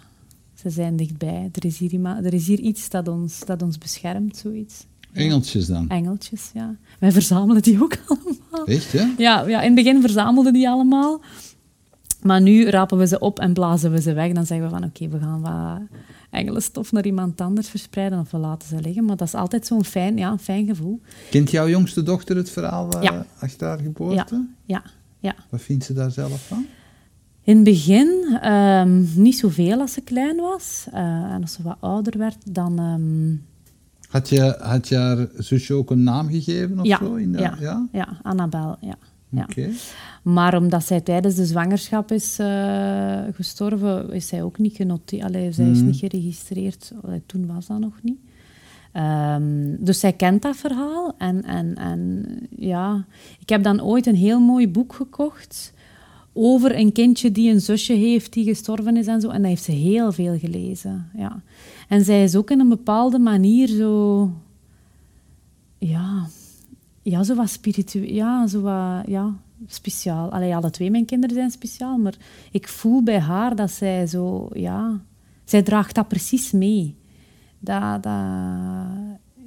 [0.54, 1.50] ze zijn dichtbij.
[1.52, 4.86] Er is hier, er is hier iets dat ons, dat ons beschermt, zoiets.
[5.12, 5.88] Engeltjes dan?
[5.88, 6.76] Engeltjes, ja.
[6.98, 8.66] Wij verzamelen die ook allemaal.
[8.66, 9.12] Echt, hè?
[9.18, 11.20] Ja, ja, in het begin verzamelden die allemaal.
[12.22, 14.32] Maar nu rapen we ze op en blazen we ze weg.
[14.32, 15.98] Dan zeggen we van, oké, we gaan wat
[16.36, 19.04] engelenstof naar iemand anders verspreiden of we laten ze liggen.
[19.04, 21.00] Maar dat is altijd zo'n fijn, ja, fijn gevoel.
[21.30, 23.26] Kent jouw jongste dochter het verhaal eh, Ja.
[23.38, 24.46] achter haar geboorte?
[24.64, 24.82] Ja,
[25.18, 25.34] ja.
[25.50, 26.66] Wat vindt ze daar zelf van?
[27.42, 30.86] In het begin ehm, niet zoveel als ze klein was.
[30.92, 31.00] Eh,
[31.32, 32.78] en als ze wat ouder werd, dan...
[32.78, 33.36] ehm,
[34.08, 37.14] Had je, had je haar zusje ook een naam gegeven of ja, zo?
[37.14, 37.86] In de- ja, ja?
[37.92, 38.94] ja, Annabel, ja.
[39.28, 39.48] Ja.
[40.22, 45.22] Maar omdat zij tijdens de zwangerschap is eh, gestorven, is zij ook niet genoteerd.
[45.22, 46.92] Allee, zij is niet geregistreerd.
[47.02, 48.18] Allee, toen was dat nog niet.
[48.92, 51.14] Ehm, dus zij kent dat verhaal.
[51.18, 53.06] En, en, en ja,
[53.40, 55.72] ik heb dan ooit een heel mooi boek gekocht
[56.32, 59.28] over een kindje die een zusje heeft die gestorven is en zo.
[59.28, 61.10] En dat heeft ze heel veel gelezen.
[61.16, 61.42] Ja.
[61.88, 64.30] En zij is ook in een bepaalde manier zo...
[65.78, 66.26] Ja,
[67.10, 68.12] ja zo wat spiritueel.
[68.14, 69.02] Ja, zo wat...
[69.06, 69.34] Ja,
[69.66, 70.32] speciaal.
[70.32, 72.14] Allee, alle twee mijn kinderen zijn speciaal, maar
[72.50, 74.48] ik voel bij haar dat zij zo...
[74.52, 75.00] Ja,
[75.44, 76.94] zij draagt dat precies mee.
[77.58, 78.02] Dat...
[78.02, 78.12] dat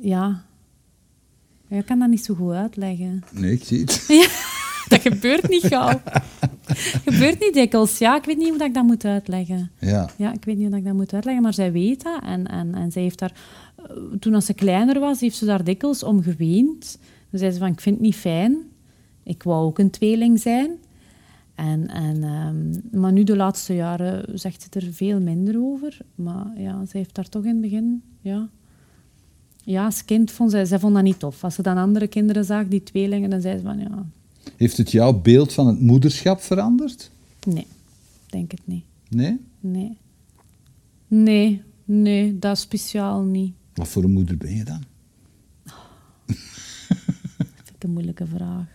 [0.02, 0.44] ja...
[1.68, 3.24] Ja, Ik kan dat niet zo goed uitleggen.
[3.32, 4.06] Nee, ik zie het.
[4.90, 6.02] Dat gebeurt niet gauw.
[7.06, 7.98] gebeurt niet dikwijls.
[7.98, 9.72] Ja, ik weet niet hoe dat ik dat moet uitleggen.
[9.80, 10.10] Ja.
[10.18, 12.22] Ja, ik weet niet hoe dat ik dat moet uitleggen, maar zij weet dat.
[12.24, 13.34] En, en, en zij heeft daar...
[13.76, 13.86] eh,
[14.20, 17.00] Toen als ze kleiner was, heeft ze daar dikwijls om geweend.
[17.30, 18.58] Toen zei ze van, ik vind het niet fijn.
[19.24, 20.72] Ik wou ook een tweeling zijn.
[21.56, 25.98] En, en, ehm, maar nu, de laatste jaren, zegt ze er veel minder over.
[26.16, 28.04] Maar ja, ze heeft daar toch in het begin...
[28.22, 28.50] Ja,
[29.64, 31.44] ja als kind vond zij, zij vond dat niet tof.
[31.44, 34.06] Als ze dan andere kinderen zag, die tweelingen, dan zei ze van, ja,
[34.56, 37.12] Heeft het jouw beeld van het moederschap veranderd?
[37.46, 37.68] nee,
[38.26, 38.84] denk het niet.
[39.10, 39.40] Nee?
[39.60, 39.98] Nee.
[41.08, 43.54] Nee, nee, dat speciaal niet.
[43.74, 44.84] Wat voor een moeder ben je dan?
[47.80, 48.66] Ik een moeilijke vraag.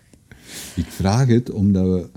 [0.76, 2.08] Ik vraag het omdat we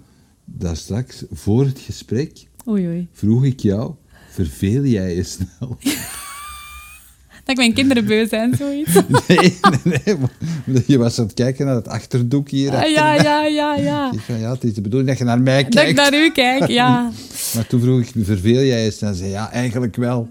[0.46, 3.08] daar straks voor het gesprek Oei, oei.
[3.12, 3.94] vroeg ik jou:
[4.30, 5.78] verveel jij je snel?
[7.46, 8.94] Dat mijn kinderen beu zijn, zoiets.
[9.28, 9.38] Nee,
[9.84, 10.16] nee, nee.
[10.18, 12.72] maar Je was aan het kijken naar het achterdoek hier.
[12.76, 14.12] Ah, ja, ja, ja, ja.
[14.12, 15.96] Ik van, ja, het is de bedoeling dat je naar mij Dat ik kijkt.
[15.96, 17.12] naar u kijk, ja.
[17.56, 19.14] Maar toen vroeg ik, verveel jij je snel?
[19.14, 20.30] Zei ja, eigenlijk wel.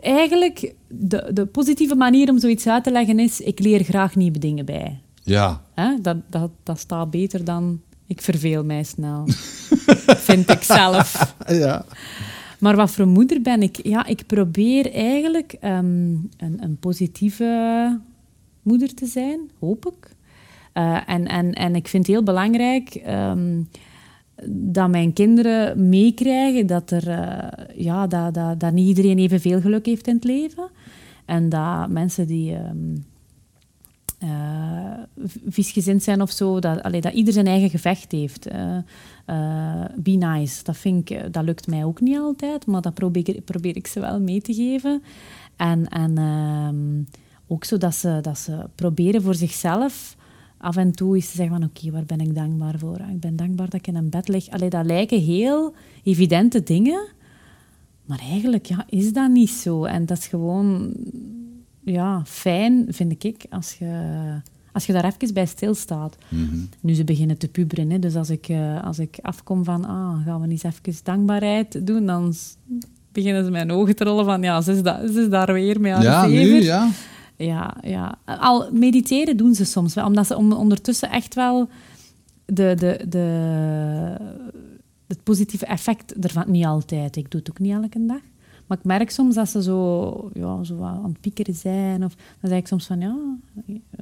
[0.00, 4.38] Eigenlijk, de, de positieve manier om zoiets uit te leggen is, ik leer graag nieuwe
[4.38, 5.00] dingen bij.
[5.22, 5.62] Ja.
[5.74, 6.00] Hè?
[6.00, 9.24] Dat, dat, dat staat beter dan, ik verveel mij snel.
[10.28, 11.34] Vind ik zelf.
[11.48, 11.84] Ja.
[12.58, 13.86] Maar wat voor moeder ben ik?
[13.86, 18.00] Ja, ik probeer eigenlijk ehm, een, een positieve
[18.62, 20.14] moeder te zijn, hoop ik.
[20.72, 23.60] Eh, en, en, en ik vind het heel belangrijk ehm,
[24.44, 29.86] dat mijn kinderen meekrijgen dat, er, eh, ja, dat, dat, dat niet iedereen evenveel geluk
[29.86, 30.68] heeft in het leven.
[31.24, 32.96] En dat mensen die ehm
[34.18, 34.92] eh,
[35.46, 38.46] viesgezind zijn of zo, dat, allee, dat ieder zijn eigen gevecht heeft.
[38.46, 38.78] Eh,
[39.96, 43.76] be nice, dat, vind ik, dat lukt mij ook niet altijd, maar dat probeer, probeer
[43.76, 45.02] ik ze wel mee te geven.
[45.56, 50.15] En, en ehm, ook zo dat ze, dat ze proberen voor zichzelf
[50.58, 52.98] af en toe eens te zeggen van oké, waar ben ik dankbaar voor?
[53.00, 54.48] Ah, Ik ben dankbaar dat ik in een bed lig.
[54.48, 57.06] Allee, dat lijken heel evidente dingen,
[58.04, 59.84] maar eigenlijk ja, is dat niet zo.
[59.84, 60.92] En dat is gewoon
[61.84, 64.00] ja, fijn, vind ik, als je,
[64.72, 66.16] als je daar even bij stilstaat.
[66.80, 70.24] Nu ze beginnen te puberen, hè, dus als ik, eh, als ik afkom van ah,
[70.24, 72.34] gaan we eens even dankbaarheid doen, dan
[73.12, 75.80] beginnen ze mijn ogen te rollen van ja, ze is, da- ze is daar weer
[75.80, 76.88] met haar Ja, nu, ja.
[77.36, 78.18] Ja, ja.
[78.24, 81.68] Al mediteren doen ze soms wel, omdat ze om, ondertussen echt wel
[82.44, 83.26] de, de, de,
[85.06, 88.20] het positieve effect ervan, niet altijd, ik doe het ook niet elke dag,
[88.66, 92.14] maar ik merk soms dat ze zo, ja, zo wat aan het piekeren zijn, of
[92.40, 93.16] dan zeg ik soms van ja,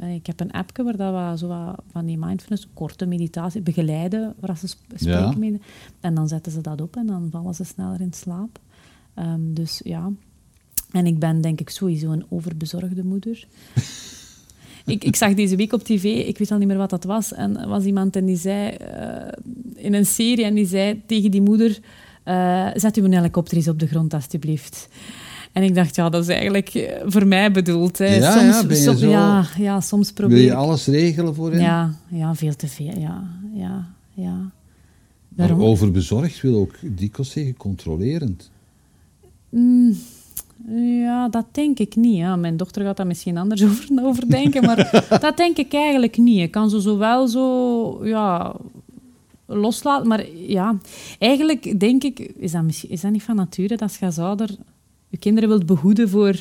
[0.07, 4.35] ik heb een appje waar dat wat, zo wat van die mindfulness, korte meditatie, begeleiden,
[4.41, 5.37] waar ze sp- spreken Ja.
[5.37, 5.61] mee.
[6.01, 8.59] En dan zetten ze dat op en dan vallen ze sneller in slaap.
[9.15, 10.11] Ehm, dus ja,
[10.95, 13.47] en ik ben denk ik sowieso een overbezorgde moeder.
[14.87, 17.33] ik, ik zag deze week op tv, ik weet al niet meer wat dat was,
[17.33, 19.33] en er was iemand en die zei, eh,
[19.75, 21.79] in een serie, en die zei tegen die moeder,
[22.23, 24.89] eh, zet uw helikopter eens op de grond, alstublieft.
[25.53, 27.99] En ik dacht, ja, dat is eigenlijk eh, voor mij bedoeld.
[27.99, 28.15] Hè.
[28.17, 31.35] Ja, soms, ja, ben je som- zo- ja, ja, soms probeer Wil je alles regelen
[31.35, 31.61] voor hen?
[31.61, 33.23] Ja, ja, veel te veel, ja,
[33.55, 34.35] ja, ja.
[35.29, 35.63] Maar Waarom?
[35.67, 38.51] overbezorgd wil ook dikwijls zeggen controlerend.
[39.49, 39.97] Mm,
[41.35, 42.17] dat denk ik niet.
[42.17, 42.37] Ja.
[42.37, 46.41] Mijn dochter gaat daar misschien anders over, over denken, maar dat denk ik eigenlijk niet.
[46.41, 48.55] Ik kan ze zowel zo ja,
[49.47, 50.77] loslaten, maar ja,
[51.19, 54.51] eigenlijk denk ik, is dat, misschien, is dat niet van nature dat je als ouder
[55.09, 56.37] je kinderen wilt behoeden voor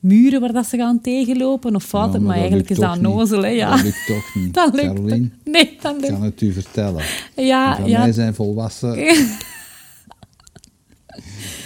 [0.00, 3.48] muren waar dat ze gaan tegenlopen of fouten, Ja, maar, eigenlijk is dat nozel, hè?
[3.48, 3.70] Ja.
[3.70, 4.54] Dat lukt toch niet.
[4.60, 4.86] Dat lukt.
[4.86, 6.12] Caroline, Nee, dat ik lukt.
[6.12, 7.04] kan het u vertellen.
[7.36, 8.96] Ja, Van ja, mij zijn volwassen.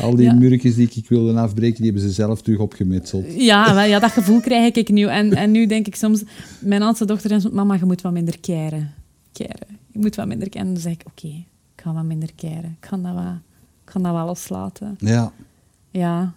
[0.03, 0.32] Al die Ja.
[0.34, 3.24] murkjes die ik wilde afbreken, die hebben ze zelf terug opgemetseld.
[3.42, 5.05] Ja, wel, ja, dat gevoel krijg ik nu.
[5.07, 6.22] En, en nu denk ik soms...
[6.61, 8.92] Mijn oudste dochter zegt, mama, je moet wat minder keren.
[9.32, 9.66] Keren.
[9.92, 10.66] Je moet wat minder keren.
[10.66, 11.26] En dan zeg ik, oké,
[11.76, 12.76] ik ga wat minder keren.
[12.80, 13.32] Ik ga dat wel,
[13.84, 14.96] ik ga dat wel loslaten.
[14.98, 15.32] Ja,
[15.90, 16.32] Ja.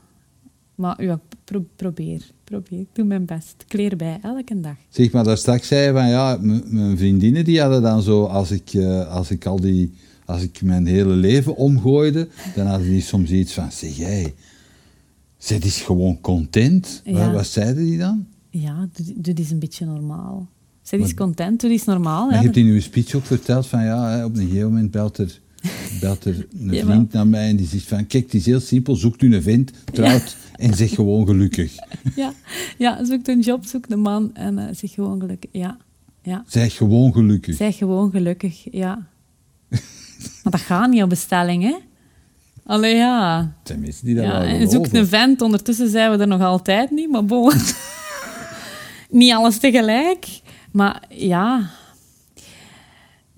[0.76, 2.22] Maar ja, pro- probeer.
[2.44, 2.80] probeer.
[2.80, 3.56] Ik doe mijn best.
[3.68, 4.76] Ik leer bij, elke dag.
[4.90, 6.38] Zeg maar, daar straks zei je van ja,
[6.68, 9.94] mijn vriendinnen die hadden dan zo, als ik, eh, als ik al die,
[10.26, 14.34] als ik mijn hele leven omgooide, dan hadden die soms iets van, zeg jij,
[15.38, 17.02] zit is gewoon content.
[17.04, 17.14] Ja.
[17.26, 18.26] Wat, wat zeiden die dan?
[18.50, 20.48] Ja, doe eens een beetje normaal.
[20.82, 22.26] Zij is content, doe eens normaal.
[22.26, 24.92] Maar Ja, je hebt in uw speech ook verteld van ja, op een gegeven moment
[24.92, 25.40] belt er,
[26.00, 28.60] belt er een Ja, vriend naar mij en die zegt van kijk, het is heel
[28.60, 31.76] simpel, zoekt u een vent, trouwt en zeg gewoon gelukkig.
[32.16, 32.34] ja,
[32.78, 35.50] ja, zoek een job, zoek een man en zeg gewoon gelukkig.
[35.54, 35.78] Ja,
[36.22, 36.44] ja.
[36.48, 37.56] Zeg gewoon gelukkig.
[37.56, 39.08] Zij gewoon gelukkig, ja.
[40.44, 41.76] Maar dat gaat niet op bestelling, hè?
[42.66, 43.54] Allee, ja.
[43.64, 46.92] Zijn mensen die dat ja wel zoek een vent, ondertussen zijn we er nog altijd
[46.92, 47.54] niet, maar bon.
[49.10, 50.28] niet alles tegelijk.
[50.72, 51.70] Maar ja...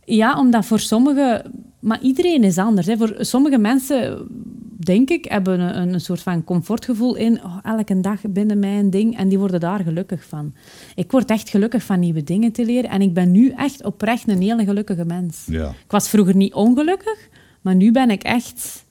[0.06, 1.52] Ja, omdat voor sommigen...
[1.80, 2.88] Maar iedereen is anders.
[2.88, 2.98] Hè.
[2.98, 4.28] Voor sommige mensen,
[4.78, 9.18] denk ik, hebben een, een soort van comfortgevoel in oh, elke dag binnen mijn ding
[9.18, 10.54] en die worden daar gelukkig van.
[10.96, 14.28] Ik word echt gelukkig van nieuwe dingen te leren en ik ben nu echt oprecht
[14.28, 15.46] een hele gelukkige mens.
[15.48, 15.70] Ja.
[15.70, 17.30] Ik was vroeger niet ongelukkig,
[17.62, 18.86] maar nu ben ik echt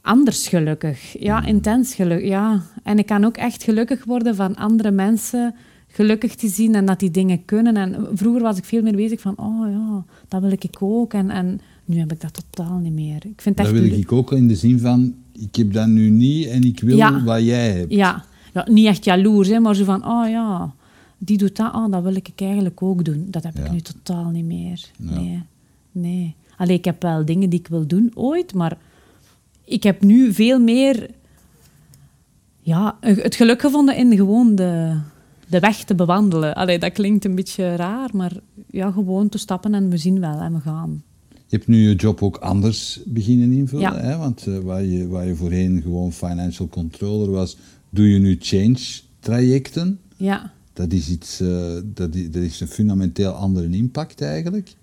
[0.00, 1.18] anders gelukkig.
[1.18, 2.28] Ja, intens gelukkig.
[2.28, 2.60] Ja.
[2.82, 5.54] En ik kan ook echt gelukkig worden van andere mensen
[5.88, 7.76] gelukkig te zien en dat die dingen kunnen.
[7.76, 11.12] En vroeger was ik veel meer bezig van, oh ja, dat wil ik ook.
[11.12, 11.60] En, en
[11.92, 13.16] nu heb ik dat totaal niet meer.
[13.26, 16.10] Ik vind Dat echt wil ik ook in de zin van, ik heb dat nu
[16.10, 17.22] niet en ik wil Ja.
[17.24, 17.92] wat jij hebt.
[17.92, 18.24] Ja.
[18.54, 20.74] ja, niet echt jaloers, hè, maar zo van, oh ja,
[21.18, 23.26] die doet dat, oh, dat wil ik eigenlijk ook doen.
[23.30, 24.90] Dat heb ik nu totaal niet meer.
[24.98, 25.42] Nee,
[25.92, 26.34] nee.
[26.56, 28.76] Allee, ik heb wel dingen die ik wil doen ooit, maar
[29.64, 31.10] ik heb nu veel meer
[32.60, 34.98] ja, het geluk gevonden in gewoon de,
[35.48, 36.54] de weg te bewandelen.
[36.54, 38.32] Allee, dat klinkt een beetje raar, maar
[38.70, 41.02] ja, gewoon te stappen en we zien wel en we gaan.
[41.52, 44.00] Je hebt nu je job ook anders beginnen invullen, Ja.
[44.00, 44.16] hè?
[44.16, 47.56] want eh, waar, je, waar je voorheen gewoon financial controller was,
[47.90, 48.78] doe je nu change
[49.20, 49.98] trajecten.
[50.16, 54.74] Ja, Dat is, iets, eh, dat, is, dat is een fundamenteel andere impact eigenlijk.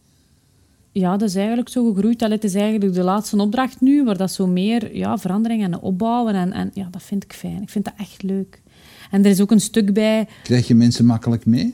[0.92, 2.22] Ja, dat is eigenlijk zo gegroeid.
[2.22, 5.80] Allee, het is eigenlijk de laatste opdracht nu, waar dat zo meer ja, veranderingen en
[5.80, 6.34] opbouwen.
[6.34, 7.62] En, en ja, dat vind ik fijn.
[7.62, 8.62] Ik vind dat echt leuk.
[9.12, 11.74] En er is ook een stuk bij, Krijg je mensen makkelijk mee?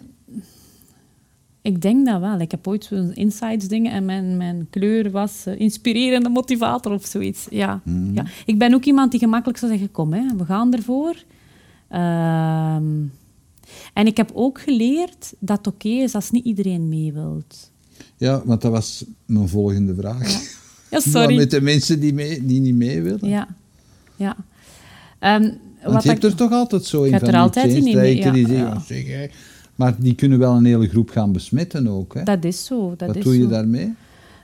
[1.65, 2.39] Ik denk dat wel.
[2.39, 7.05] Ik heb ooit zo'n insights dingen en mijn, mijn kleur was eh, inspirerende motivator of
[7.05, 7.47] zoiets.
[7.49, 7.81] Ja.
[8.13, 8.25] ja.
[8.45, 11.15] Ik ben ook iemand die gemakkelijk zou zeggen, kom, hè, we gaan ervoor.
[11.87, 12.85] Ehm,
[13.93, 17.71] en ik heb ook geleerd dat het oké is als niet iedereen mee wilt.
[18.17, 20.57] Ja, want dat was mijn volgende vraag.
[20.89, 21.35] Ja, sorry.
[21.35, 23.29] met de mensen die, mee, die niet mee willen?
[23.29, 23.47] Ja,
[24.15, 24.35] ja.
[25.19, 27.73] Ehm, Want wat je hebt ik- er toch altijd zo in van er die altijd
[27.73, 29.27] in die die ja, zeggen, hè.
[29.75, 32.13] Maar die kunnen wel een hele groep gaan besmetten ook.
[32.13, 32.23] Hè?
[32.23, 32.93] Dat is zo.
[32.97, 33.49] Dat Wat is doe je zo.
[33.49, 33.93] daarmee?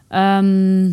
[0.08, 0.92] Ehm,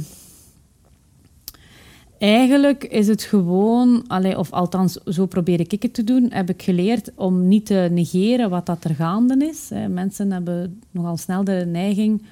[2.19, 6.63] eigenlijk is het gewoon, allee, of althans, zo probeer ik het te doen, heb ik
[6.63, 9.71] geleerd om niet te negeren wat dat er gaande is.
[9.89, 12.23] Mensen hebben nogal snel de neiging,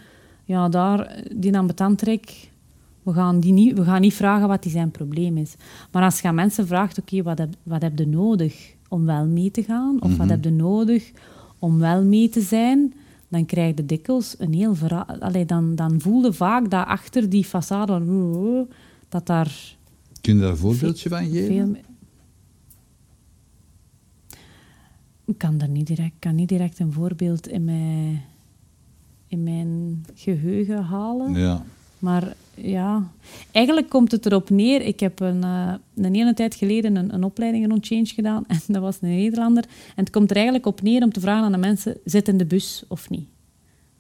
[0.44, 2.48] ja, daar, die aan betandtrek,
[3.02, 5.54] we gaan, die niet, we gaan niet vragen wat die zijn probleem is.
[5.92, 9.26] Maar als je aan mensen vraagt, oké, wat, heb, wat heb je nodig om wel
[9.26, 9.96] mee te gaan?
[10.02, 11.12] Of wat heb je nodig
[11.59, 12.94] om wel mee te zijn?
[13.28, 15.04] Dan krijg je dikwijls een heel verhaal.
[15.04, 18.68] Allee, dan, dan voel je vaak dat achter die façade, van,
[19.09, 19.76] dat daar
[20.20, 21.76] Kun je daar een voorbeeldje van geven?
[25.24, 28.22] Ik kan, daar niet direct, kan niet direct een voorbeeld in mijn,
[29.26, 31.34] in mijn geheugen halen.
[31.34, 31.64] Ja.
[31.98, 33.11] Maar ja,
[33.52, 34.82] eigenlijk komt het erop neer.
[34.82, 38.44] Ik heb een, eh, een hele tijd geleden een, een opleiding rond Change gedaan.
[38.48, 39.64] En dat was een Nederlander.
[39.64, 42.36] En het komt er eigenlijk op neer om te vragen aan de mensen: zit in
[42.36, 43.28] de bus of niet?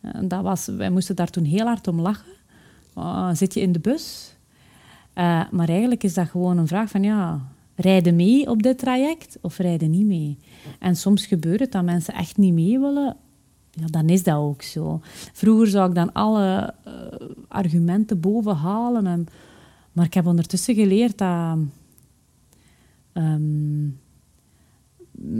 [0.00, 2.32] En dat was, wij moesten daar toen heel hard om lachen.
[2.92, 4.34] Ah, zit je in de bus?
[5.12, 7.40] Eh, maar eigenlijk is dat gewoon een vraag van ja,
[7.74, 10.38] rijden mee op dit traject of rijden niet mee?
[10.78, 13.16] En soms gebeurt het dat mensen echt niet mee willen.
[13.78, 15.00] Ja, dan is dat ook zo.
[15.32, 16.92] Vroeger zou ik dan alle eh,
[17.48, 19.06] argumenten boven halen.
[19.06, 19.26] En,
[19.92, 21.58] maar ik heb ondertussen geleerd dat
[23.12, 23.88] ehm,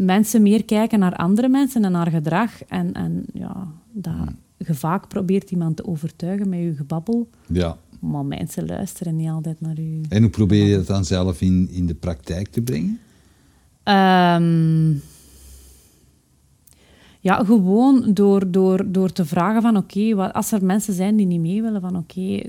[0.06, 2.62] mensen meer kijken naar andere mensen en naar gedrag.
[2.64, 4.14] En, en ja, dat
[4.56, 7.28] je vaak probeert iemand te overtuigen met je gebabbel.
[7.46, 7.76] ja.
[8.00, 10.00] Maar mensen luisteren niet altijd naar u.
[10.08, 12.98] En hoe probeer je dat dan zelf in, in de praktijk te brengen?
[13.82, 14.92] Ehm,
[17.26, 21.26] ja, gewoon door, door, door te vragen van oké, wat als er mensen zijn die
[21.26, 22.40] niet mee willen, van oké,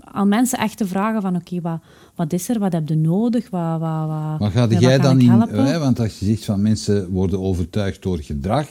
[0.00, 1.78] aan mensen echt te vragen van oké, wat,
[2.14, 5.28] wat is er, wat heb je nodig, wat, wat, wat, Maar ga jij dan in,
[5.28, 5.64] helpen?
[5.66, 8.66] hè, want als je zegt van mensen worden overtuigd door gedrag,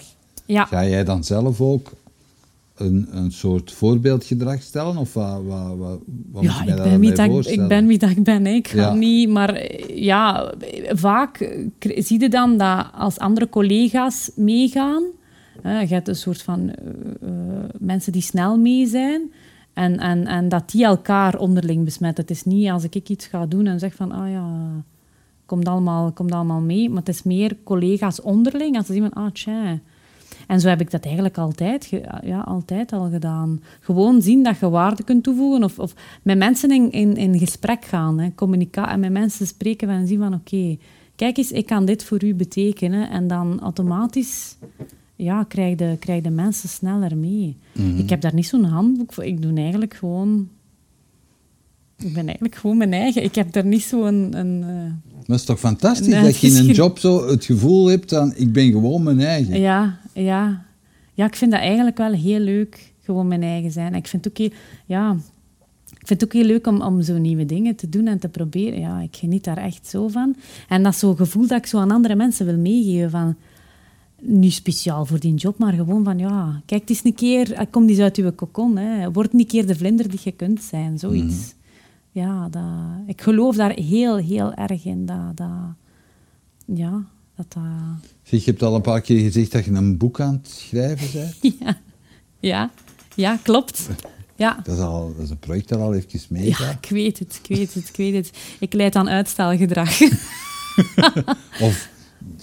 [0.46, 1.92] Ja, ga jij dan zelf ook
[2.76, 4.98] een, een soort voorbeeldgedrag stellen?
[4.98, 6.00] Of wat, wat, wat,
[6.32, 8.46] wat Ja, ik ben, wie dat, ik- ben wie dat ik ben.
[8.46, 8.52] hè.
[8.54, 8.94] Ik ga Ja.
[8.94, 9.30] niet...
[9.30, 10.54] Maar eh, ja,
[10.90, 15.04] vaak eh, zie je dan dat als andere collega's meegaan...
[15.64, 16.88] je hebt een soort van eh,
[17.22, 19.32] eh, mensen die snel mee zijn...
[19.74, 22.24] En, en, en dat die elkaar onderling besmetten.
[22.24, 24.12] Het is niet als ik iets ga doen en zeg van...
[24.12, 24.70] Ah ja,
[25.46, 26.90] komt allemaal, komt allemaal mee.
[26.90, 28.78] Maar het is meer collega's onderling.
[28.78, 29.14] Als van...
[29.14, 29.80] Ah, tja...
[30.48, 31.90] En zo heb ik dat eigenlijk altijd,
[32.24, 33.62] ja, altijd al gedaan.
[33.80, 37.86] Gewoon zien dat je waarde kunt toevoegen of, of met mensen in, in, in gesprek
[37.86, 38.20] gaan.
[38.20, 40.78] Hè, communica en met mensen spreken en zien van oké,
[41.16, 43.10] kijk eens, ik kan dit voor u betekenen.
[43.10, 44.58] En dan automatisch
[45.24, 47.58] ja, krijg, de, krijg de mensen sneller mee.
[47.98, 49.24] Ik heb daar niet zo'n handboek voor.
[49.24, 50.50] Ik doe eigenlijk gewoon...
[51.98, 53.24] Ik ben eigenlijk gewoon mijn eigen.
[53.24, 54.38] Ik heb daar niet zo'n...
[54.38, 57.88] Een, eh, Maar het is toch fantastisch dat je in een job zo het gevoel
[57.88, 59.60] hebt van ik ben gewoon mijn eigen.
[59.60, 60.66] Ja, ja.
[61.14, 63.96] Ja, ik vind dat eigenlijk wel heel leuk, gewoon mijn eigen zijn.
[63.96, 65.12] Ik vind het ook heel, ja,
[66.00, 68.30] ik vind het ook heel leuk om, om zo nieuwe dingen te doen en te
[68.30, 68.80] proberen.
[68.80, 70.36] Ja, ik geniet daar echt zo van.
[70.68, 73.36] En dat is zo'n gevoel dat ik zo aan andere mensen wil meegeven van...
[74.24, 77.90] Niet speciaal voor die job, maar gewoon van, ja, kijk eens een keer, eh, kom
[77.90, 78.78] eens uit uw kokon.
[78.78, 79.12] Hè.
[79.12, 81.54] Word een keer de vlinder die je kunt zijn, zoiets.
[82.12, 82.64] Ja, dat,
[83.08, 85.06] ik geloof daar heel, heel erg in.
[85.06, 85.48] Dat, dat,
[86.66, 87.06] ja,
[87.36, 87.64] dat dat...
[88.24, 91.08] Zeg, je hebt al een paar keer gezegd dat je een boek aan het schrijven
[91.20, 91.58] bent.
[91.60, 91.78] Ja,
[92.40, 92.72] ja,
[93.16, 93.90] ja klopt.
[94.36, 94.60] Ja.
[94.64, 96.86] Dat is, al, dat is een project dat al even ja, meegaat.
[96.86, 98.32] ik weet het, ik weet het, ik weet het.
[98.60, 100.02] Ik leid aan uitstelgedrag.
[101.68, 101.90] Of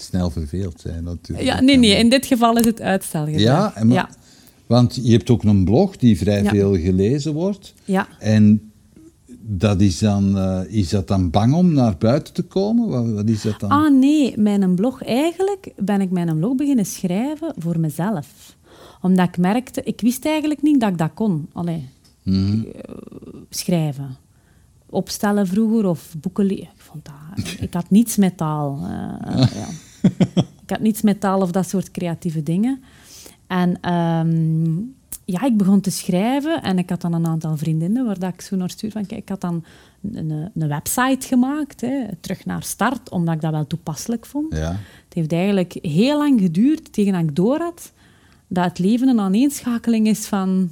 [0.01, 1.49] snel verveeld zijn natuurlijk.
[1.49, 3.41] Ja, nee, nee, in dit geval is het uitstelgedrag.
[3.41, 4.09] Ja, maar- ja,
[4.67, 6.51] Want je hebt ook een blog die vrij Ja.
[6.51, 7.75] veel gelezen wordt.
[7.85, 8.09] ja.
[8.19, 8.63] En
[9.51, 12.89] dat is, dan, eh, is dat dan bang om naar buiten te komen?
[12.89, 13.71] Wat, wat is dat dan?
[13.71, 18.57] Ah nee, mijn blog, eigenlijk ben ik mijn blog beginnen schrijven voor mezelf.
[19.03, 21.49] Omdat ik merkte, ik wist eigenlijk niet dat ik dat kon.
[21.53, 21.89] Allee,
[22.23, 22.61] Mhm.
[22.61, 22.95] eh,
[23.51, 24.17] schrijven.
[24.91, 26.63] Opstellen vroeger of boeken lezen.
[26.63, 28.79] Ik, vond dat, ik had niets met taal.
[28.83, 29.67] eh, ja.
[30.63, 32.83] Ik had niets met taal of dat soort creatieve dingen.
[33.47, 34.77] En ehm,
[35.25, 38.41] ja, ik begon te schrijven en ik had dan een aantal vriendinnen waar dat ik
[38.41, 39.65] zo naar stuurde van kijk, ik had dan
[40.13, 44.55] een, een, website gemaakt, hè, terug naar start, omdat ik dat wel toepasselijk vond.
[44.57, 44.71] Ja.
[45.05, 47.93] Het heeft eigenlijk heel lang geduurd tegen dat ik door had
[48.49, 50.71] dat het leven een aaneenschakeling is van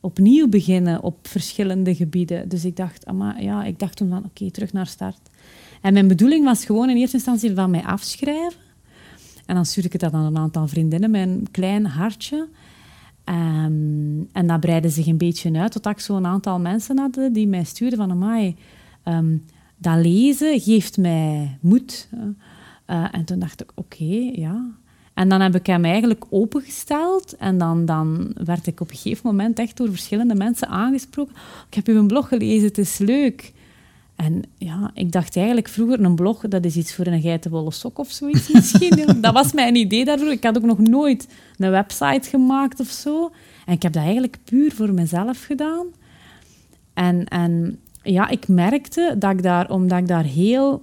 [0.00, 2.48] opnieuw beginnen op verschillende gebieden.
[2.48, 5.20] Dus ik dacht, ama, ja, ik dacht toen van oké, terug naar start.
[5.84, 8.60] En mijn bedoeling was gewoon in eerste instantie van mij afschrijven.
[9.46, 12.48] En dan stuurde ik het aan een aantal vriendinnen, mijn klein hartje.
[13.24, 17.32] Ehm, en dat breidde zich een beetje uit, totdat ik zo'n aantal mensen had eh,
[17.32, 18.10] die mij stuurden van...
[18.10, 18.56] Amai,
[19.02, 19.36] ehm,
[19.76, 22.08] dat lezen geeft mij moed.
[22.84, 24.70] Eh, en toen dacht ik, oké, ja.
[25.14, 27.36] En dan heb ik hem eigenlijk opengesteld.
[27.36, 31.34] En dan, dan werd ik op een gegeven moment echt door verschillende mensen aangesproken.
[31.68, 33.52] Ik heb uw blog gelezen, het is leuk.
[34.16, 37.98] En ja, ik dacht eigenlijk vroeger, een blog, dat is iets voor een geitenwolle sok
[37.98, 39.20] of zoiets misschien.
[39.20, 40.30] dat was mijn idee daarvoor.
[40.30, 43.30] Ik had ook nog nooit een website gemaakt of zo.
[43.66, 45.86] En ik heb dat eigenlijk puur voor mezelf gedaan.
[46.94, 50.82] En, en ja, ik merkte dat ik daar, omdat ik daar heel,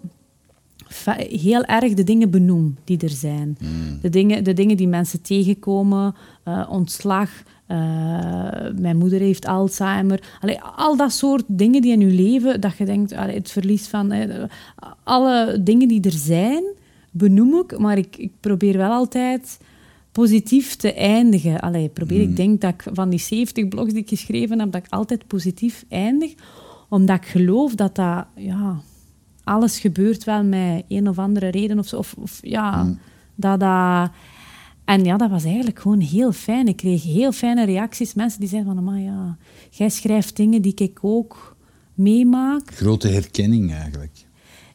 [1.15, 3.57] heel erg de dingen benoem die er zijn.
[4.01, 7.29] De, dingen, de dingen die mensen tegenkomen, eh, ontslag,
[7.71, 10.37] eh, mijn moeder heeft Alzheimer.
[10.39, 13.87] Allee, al dat soort dingen die in je leven, dat je denkt, allee, het verlies
[13.87, 14.11] van...
[14.11, 14.43] eh,
[15.03, 16.63] alle dingen die er zijn,
[17.11, 19.59] benoem ik, maar ik, ik probeer wel altijd
[20.11, 21.59] positief te eindigen.
[21.59, 24.85] Allee, probeer, Ik denk dat ik van die 70 blogs die ik geschreven heb, dat
[24.85, 26.33] ik altijd positief eindig,
[26.89, 28.25] omdat ik geloof dat dat...
[28.35, 28.81] Ja,
[29.43, 31.97] alles gebeurt wel met een of andere reden of zo.
[31.97, 32.95] Of, of ja,
[33.35, 34.09] dat dat...
[34.85, 36.67] En ja, dat was eigenlijk gewoon heel fijn.
[36.67, 38.13] Ik kreeg heel fijne reacties.
[38.13, 39.37] Mensen die zeiden van, maar ja,
[39.69, 41.55] jij schrijft dingen die ik ook
[41.93, 42.73] meemaak.
[42.73, 44.25] Grote herkenning eigenlijk.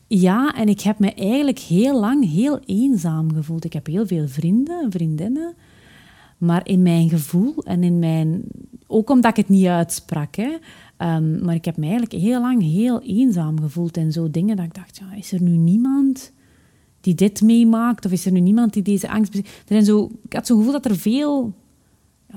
[0.06, 3.64] Ja, en ik heb me eigenlijk heel lang heel eenzaam gevoeld.
[3.64, 5.54] Ik heb heel veel vrienden, vriendinnen.
[6.38, 8.42] Maar in mijn gevoel en in mijn...
[8.86, 10.56] Ook omdat ik het niet uitsprak, hè.
[10.96, 13.96] Ehm, maar ik heb me eigenlijk heel lang heel eenzaam gevoeld.
[13.96, 16.32] En zo dingen dat ik dacht, ja, is er nu niemand
[17.06, 18.04] die dit meemaakt?
[18.04, 19.34] Of is er nu niemand die deze angst...
[19.34, 21.54] Er zijn zo, ik had zo'n gevoel dat er veel...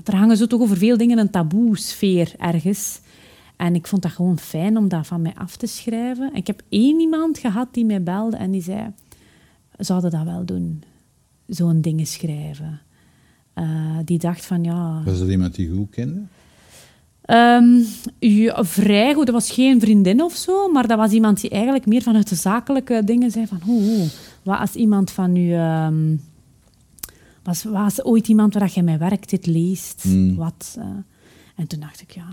[0.04, 3.02] Er hangen zo toch over veel dingen een taboe-sfeer ergens.
[3.56, 6.32] En ik vond dat gewoon fijn om dat van mij af te schrijven.
[6.32, 8.94] En ik heb één iemand gehad die mij belde en die zei...
[9.78, 10.84] Zouden dat wel doen?
[11.48, 12.82] Zo'n dingen schrijven.
[13.54, 15.02] Eh, die dacht van, ja...
[15.06, 16.22] Was dat iemand die je goed kende?
[17.30, 17.82] Ehm,
[18.20, 19.26] ja, vrij goed.
[19.26, 22.36] Dat was geen vriendin of zo, maar dat was iemand die eigenlijk meer vanuit de
[22.36, 24.08] zakelijke dingen zei van, hoe, hoe,
[24.44, 26.16] wat als iemand van u, ehm,
[27.44, 30.02] was, was ooit iemand waar je mee werkt, dit leest?
[30.04, 30.36] Hmm.
[30.36, 30.76] Wat?
[30.80, 30.86] eh.
[31.56, 32.28] en toen dacht ik, ja,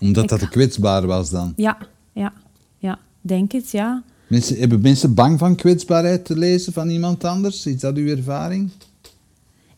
[0.00, 1.52] Omdat Ik- dat kwetsbaar was dan.
[1.56, 1.78] ja,
[2.12, 2.32] ja,
[2.78, 4.02] ja, denk het, ja.
[4.26, 7.66] Mensen, hebben mensen bang van kwetsbaarheid te lezen van iemand anders?
[7.66, 8.70] Is dat uw ervaring?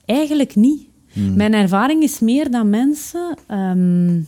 [0.04, 0.86] Eigenlijk niet.
[1.34, 4.20] Mijn ervaring is meer dat mensen ehm,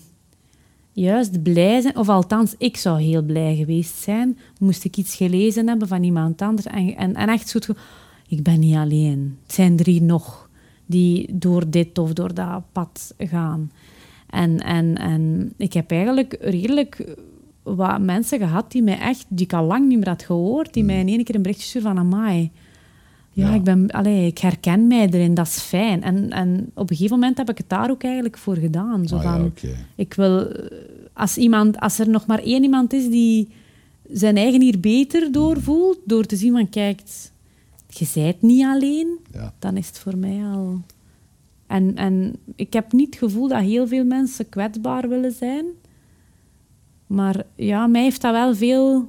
[1.01, 5.68] juist blij zijn, of althans, ik zou heel blij geweest zijn, moest ik iets gelezen
[5.68, 7.59] hebben van iemand anders en, en, en echt zo
[8.28, 9.38] ik ben niet alleen.
[9.42, 10.49] Het zijn hier nog
[10.86, 13.70] die door dit of door dat pad gaan.
[14.30, 17.16] En, en, en ik heb eigenlijk redelijk
[17.62, 20.84] wat mensen gehad die mij echt, die ik al lang niet meer had gehoord, die
[20.84, 22.51] mij in één keer een berichtje sturen van amai.
[23.39, 23.55] Ja, Ja.
[23.55, 26.03] Ik, ben, allee, ik herken mij erin, dat is fijn.
[26.03, 29.09] En, en op een gegeven moment heb ik het daar ook eigenlijk voor gedaan.
[29.09, 29.68] Zo Ah ja, van, oké.
[29.97, 30.53] ik wil,
[31.12, 33.49] als, iemand, als er nog maar één iemand is die
[34.12, 37.01] zijn eigen hier beter door voelt, door te zien van, kijk,
[37.89, 39.53] je zijt niet alleen, Ja.
[39.59, 40.80] dan is het voor mij al...
[41.66, 45.64] En, en ik heb niet het gevoel dat heel veel mensen kwetsbaar willen zijn.
[47.07, 49.09] Maar ja, mij heeft dat wel veel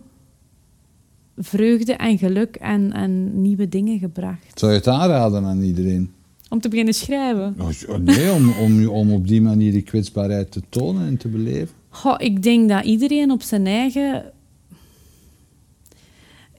[1.40, 4.60] vreugde en geluk en, en nieuwe dingen gebracht.
[4.60, 6.12] Zou je het aanraden aan iedereen?
[6.50, 7.56] Om te beginnen schrijven.
[7.60, 11.70] Oh, Nee, om, om, om op die manier die kwetsbaarheid te tonen en te beleven.
[11.90, 14.24] Goh, ik denk dat iedereen op zijn eigen.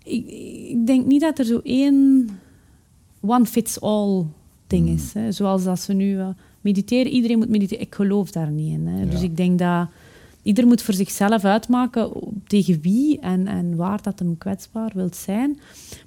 [0.05, 0.27] Ik,
[0.71, 2.29] ik denk niet dat er zo één
[3.21, 4.25] one-fits-all
[4.67, 4.95] ding Hmm.
[4.95, 5.13] is.
[5.13, 5.33] Hè.
[5.33, 6.29] Zoals dat ze nu eh,
[6.61, 7.85] mediteren, iedereen moet mediteren.
[7.85, 8.87] Ik geloof daar niet in.
[8.87, 9.01] Hè.
[9.05, 9.11] Ja.
[9.11, 9.89] Dus ik denk dat
[10.51, 12.11] ieder moet voor zichzelf uitmaken
[12.47, 15.59] tegen wie en, en waar dat hem kwetsbaar wilt zijn.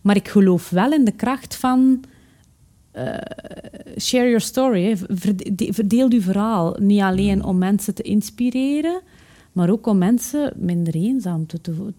[0.02, 2.04] Maar ik geloof wel in de kracht van
[2.92, 3.04] eh,
[4.00, 4.84] share your story.
[4.84, 4.96] hè.
[5.74, 6.76] Verdeel uw verhaal.
[6.80, 9.02] Niet alleen om mensen te inspireren,
[9.52, 11.92] maar ook om mensen minder eenzaam te, te,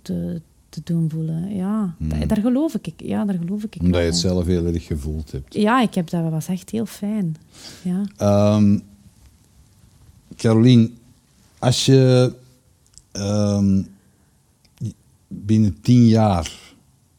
[0.68, 1.55] te, doen voelen.
[1.57, 2.92] Ja, da- daar geloof ik.
[2.97, 3.76] Ja, daar geloof ik.
[3.80, 5.55] Omdat je het zelf heel erg gevoeld hebt.
[5.55, 7.36] Ja, ik heb, dat was echt heel fijn.
[7.82, 8.03] Ja.
[8.16, 8.78] Ehm
[10.36, 10.97] Carolien,
[11.65, 12.33] als je
[13.12, 13.83] ehm,
[15.29, 16.51] binnen tien jaar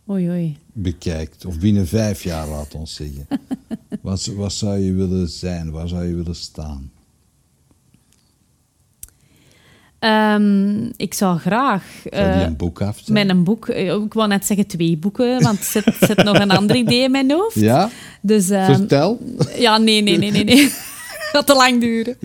[0.10, 0.58] Oei, oei.
[0.74, 3.28] bekijkt, of binnen vijf jaar, laat ons zeggen,
[4.02, 5.72] wat, wat zou je willen zijn?
[5.72, 6.92] Waar zou je willen staan?
[10.00, 12.06] Ehm, ik zou graag...
[12.06, 15.58] Eh, een boek af met een boek, eh, ik wou net zeggen twee boeken, want
[15.60, 17.56] er zit, zit nog een ander idee in mijn hoofd.
[17.56, 17.90] Ja?
[18.22, 19.20] Dus, ehm, Vertel.
[19.58, 20.44] Ja, nee, nee, nee, nee.
[20.44, 20.70] nee.
[21.32, 22.18] Gaat te lang duren.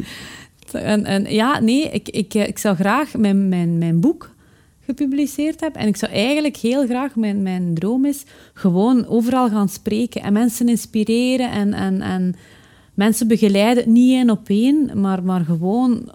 [0.75, 4.31] En, en, ja, nee, ik, ik, eh, ik zou graag mijn, mijn, mijn boek
[4.81, 5.81] gepubliceerd hebben.
[5.81, 10.33] En ik zou eigenlijk heel graag, mijn, mijn droom is, gewoon overal gaan spreken en
[10.33, 12.35] mensen inspireren en, en, en
[12.95, 13.93] mensen begeleiden.
[13.93, 16.11] Niet één op één, maar, maar gewoon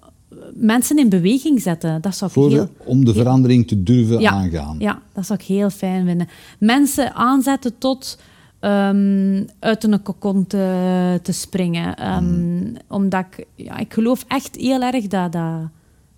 [0.53, 2.01] mensen in beweging zetten.
[2.01, 2.70] Dat zou ik Voor, heel...
[2.86, 4.76] om de verandering te durven Ja, aangaan.
[4.80, 6.28] Ja, dat zou ik heel fijn vinden.
[6.60, 8.18] Mensen aanzetten tot
[8.66, 11.95] ehm, uit een kokon te, te springen.
[11.95, 15.70] Ehm, Omdat ik, ja, ik geloof echt heel erg dat, dat,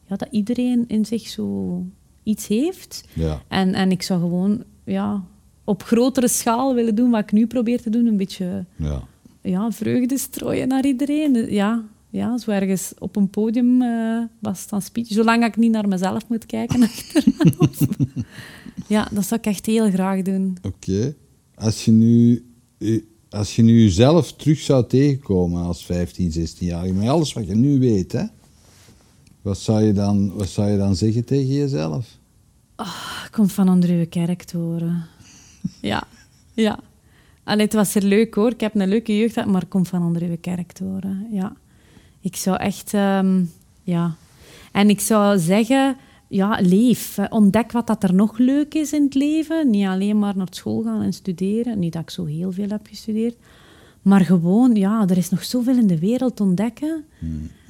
[0.06, 1.84] ja, dat iedereen in zich zo
[2.24, 3.04] iets heeft.
[3.14, 3.42] Ja.
[3.48, 5.24] En, en ik zou gewoon ja,
[5.64, 8.06] op grotere schaal willen doen wat ik nu probeer te doen.
[8.06, 9.02] Een beetje ja.
[9.42, 11.52] ja, vreugde strooien naar iedereen.
[11.52, 15.08] Ja, ja, zo ergens op een podium eh, was het dan speech.
[15.08, 17.80] Zolang ik niet naar mezelf moet kijken achteraf.
[18.88, 20.58] ja, dat zou ik echt heel graag doen.
[20.62, 21.16] Oké.
[21.58, 22.46] Als je nu...
[22.78, 27.48] eh, Als je nu jezelf terug zou tegenkomen als 15, 16 jaar, met alles wat
[27.48, 28.24] je nu weet, hè,
[29.42, 32.18] wat, zou je dan, wat zou je dan zeggen tegen jezelf?
[33.26, 35.06] Ik kom van onder uw kerk te horen.
[35.82, 36.04] Ja,
[36.54, 36.80] ja.
[37.44, 38.52] Allee, het was er leuk hoor.
[38.52, 41.28] Ik heb een leuke jeugd gehad, maar ik kom van onder uw kerk te horen.
[41.32, 41.56] Ja.
[42.22, 42.94] Ik zou echt...
[42.94, 43.44] ehm,
[43.84, 44.16] ja.
[44.72, 45.96] En ik zou zeggen...
[46.30, 47.18] Ja, leef.
[47.30, 49.70] Ontdek wat dat er nog leuk is in het leven.
[49.70, 51.80] Niet alleen maar naar school gaan en studeren.
[51.80, 53.36] Niet dat ik zo heel veel heb gestudeerd.
[54.02, 57.04] Maar gewoon, ja, er is nog zoveel in de wereld te ontdekken.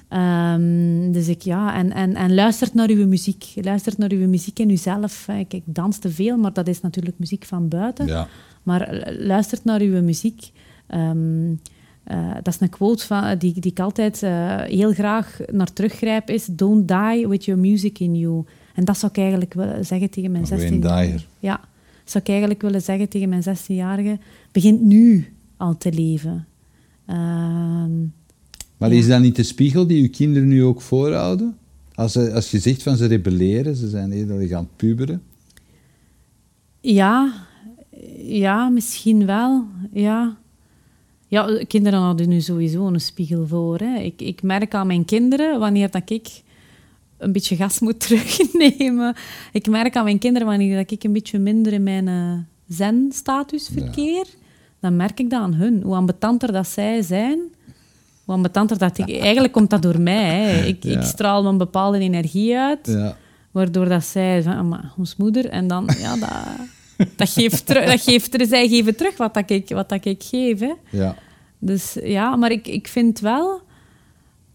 [0.08, 3.54] Ehm, dus ik, ja, en, en, en luistert naar uw muziek.
[3.56, 5.28] Luistert naar uw muziek in uzelf.
[5.28, 8.06] Ik, ik dans te veel, maar dat is natuurlijk muziek van buiten.
[8.08, 8.28] Ja.
[8.64, 10.52] Maar luistert naar uw muziek.
[10.88, 11.54] Ehm,
[12.08, 16.30] eh, dat is een quote van, die, die ik altijd eh, heel graag naar teruggrijp,
[16.30, 18.44] is Don't die with your music in you.
[18.76, 21.26] En dat zou ik eigenlijk willen zeggen tegen mijn Wayne 16 Dyer.
[21.40, 21.60] Ja,
[22.04, 24.18] zou ik eigenlijk willen zeggen tegen mijn 16-jarige.
[24.52, 26.48] Begin nu al te leven.
[27.06, 28.00] Ehm,
[28.78, 28.98] Maar Ja.
[28.98, 31.58] is dat niet de spiegel die uw kinderen nu ook voorhouden?
[31.94, 35.22] Als, ze- als je zegt van ze rebelleren, ze zijn heel erg aan het puberen.
[36.82, 37.34] Ja,
[38.24, 39.66] ja, misschien wel.
[39.94, 40.38] Ja.
[41.28, 43.78] Ja, kinderen hadden nu sowieso een spiegel voor.
[43.80, 44.00] Hè.
[44.00, 46.42] Ik, ik merk aan mijn kinderen, wanneer dat ik
[47.18, 49.16] een beetje gas moet terugnemen.
[49.52, 52.34] Ik merk aan mijn kinderen, wanneer dat ik een beetje minder in mijn eh,
[52.68, 53.82] zen-status Ja.
[53.82, 54.26] verkeer,
[54.80, 55.82] dan merk ik dat aan hun.
[55.84, 57.40] Hoe ambetanter dat zij zijn,
[58.26, 59.10] hoe ambetanter dat ik...
[59.20, 60.40] Eigenlijk komt dat door mij.
[60.44, 60.66] Hè.
[60.66, 60.98] Ik, Ja.
[61.00, 63.18] ik straal een bepaalde energie uit, Ja.
[63.52, 66.30] waardoor dat zij van, "Ah, maar, ons moeder, en dan, ja, dat,
[67.16, 70.60] dat geeft terug, dat geeft, zij geven terug wat, dat ik, wat dat ik geef.
[70.60, 70.74] Hè.
[70.92, 71.16] Ja.
[71.60, 73.62] Dus ja, maar ik, ik vind wel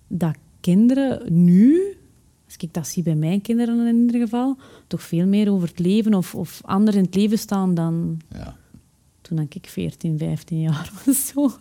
[0.09, 1.97] dat kinderen nu,
[2.45, 5.79] als ik dat zie bij mijn kinderen in ieder geval, toch veel meer over het
[5.79, 8.57] leven of, of anders in het leven staan dan ja.
[9.21, 11.31] toen ik 14, 15 jaar was.
[11.35, 11.61] Hoor.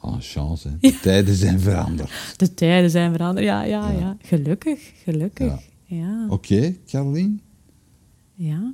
[0.00, 0.68] Oh, chance.
[0.68, 0.76] hè.
[0.80, 2.10] De tijden zijn veranderd.
[2.36, 3.46] De tijden zijn veranderd.
[3.46, 3.98] Ja, ja, ja.
[3.98, 4.16] Ja.
[4.22, 5.52] Gelukkig, gelukkig.
[5.84, 6.26] Ja.
[6.28, 7.36] Oké, Caroline.
[8.34, 8.72] ja.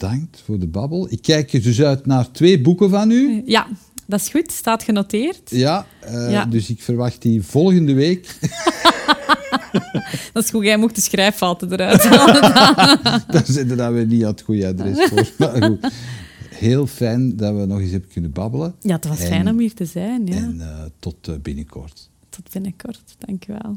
[0.00, 1.06] Bedankt voor de babbel.
[1.12, 3.42] Ik kijk er dus uit naar twee boeken van u.
[3.44, 3.66] Ja,
[4.06, 4.52] dat is goed.
[4.52, 5.50] Staat genoteerd.
[5.50, 6.44] Ja, eh, Ja.
[6.44, 8.26] dus ik verwacht die volgende week.
[10.32, 10.64] Dat is goed.
[10.64, 12.40] Jij mocht de schrijffouten eruit halen.
[13.32, 15.28] Daar zitten dan weer niet aan het goede adres voor.
[15.38, 15.90] Maar goed,
[16.48, 18.74] heel fijn dat we nog eens hebben kunnen babbelen.
[18.80, 20.26] Ja, het was En- fijn om hier te zijn.
[20.26, 20.34] Ja.
[20.34, 20.66] En eh,
[20.98, 22.10] tot eh, binnenkort.
[22.28, 23.16] Tot binnenkort.
[23.18, 23.76] Dank je wel.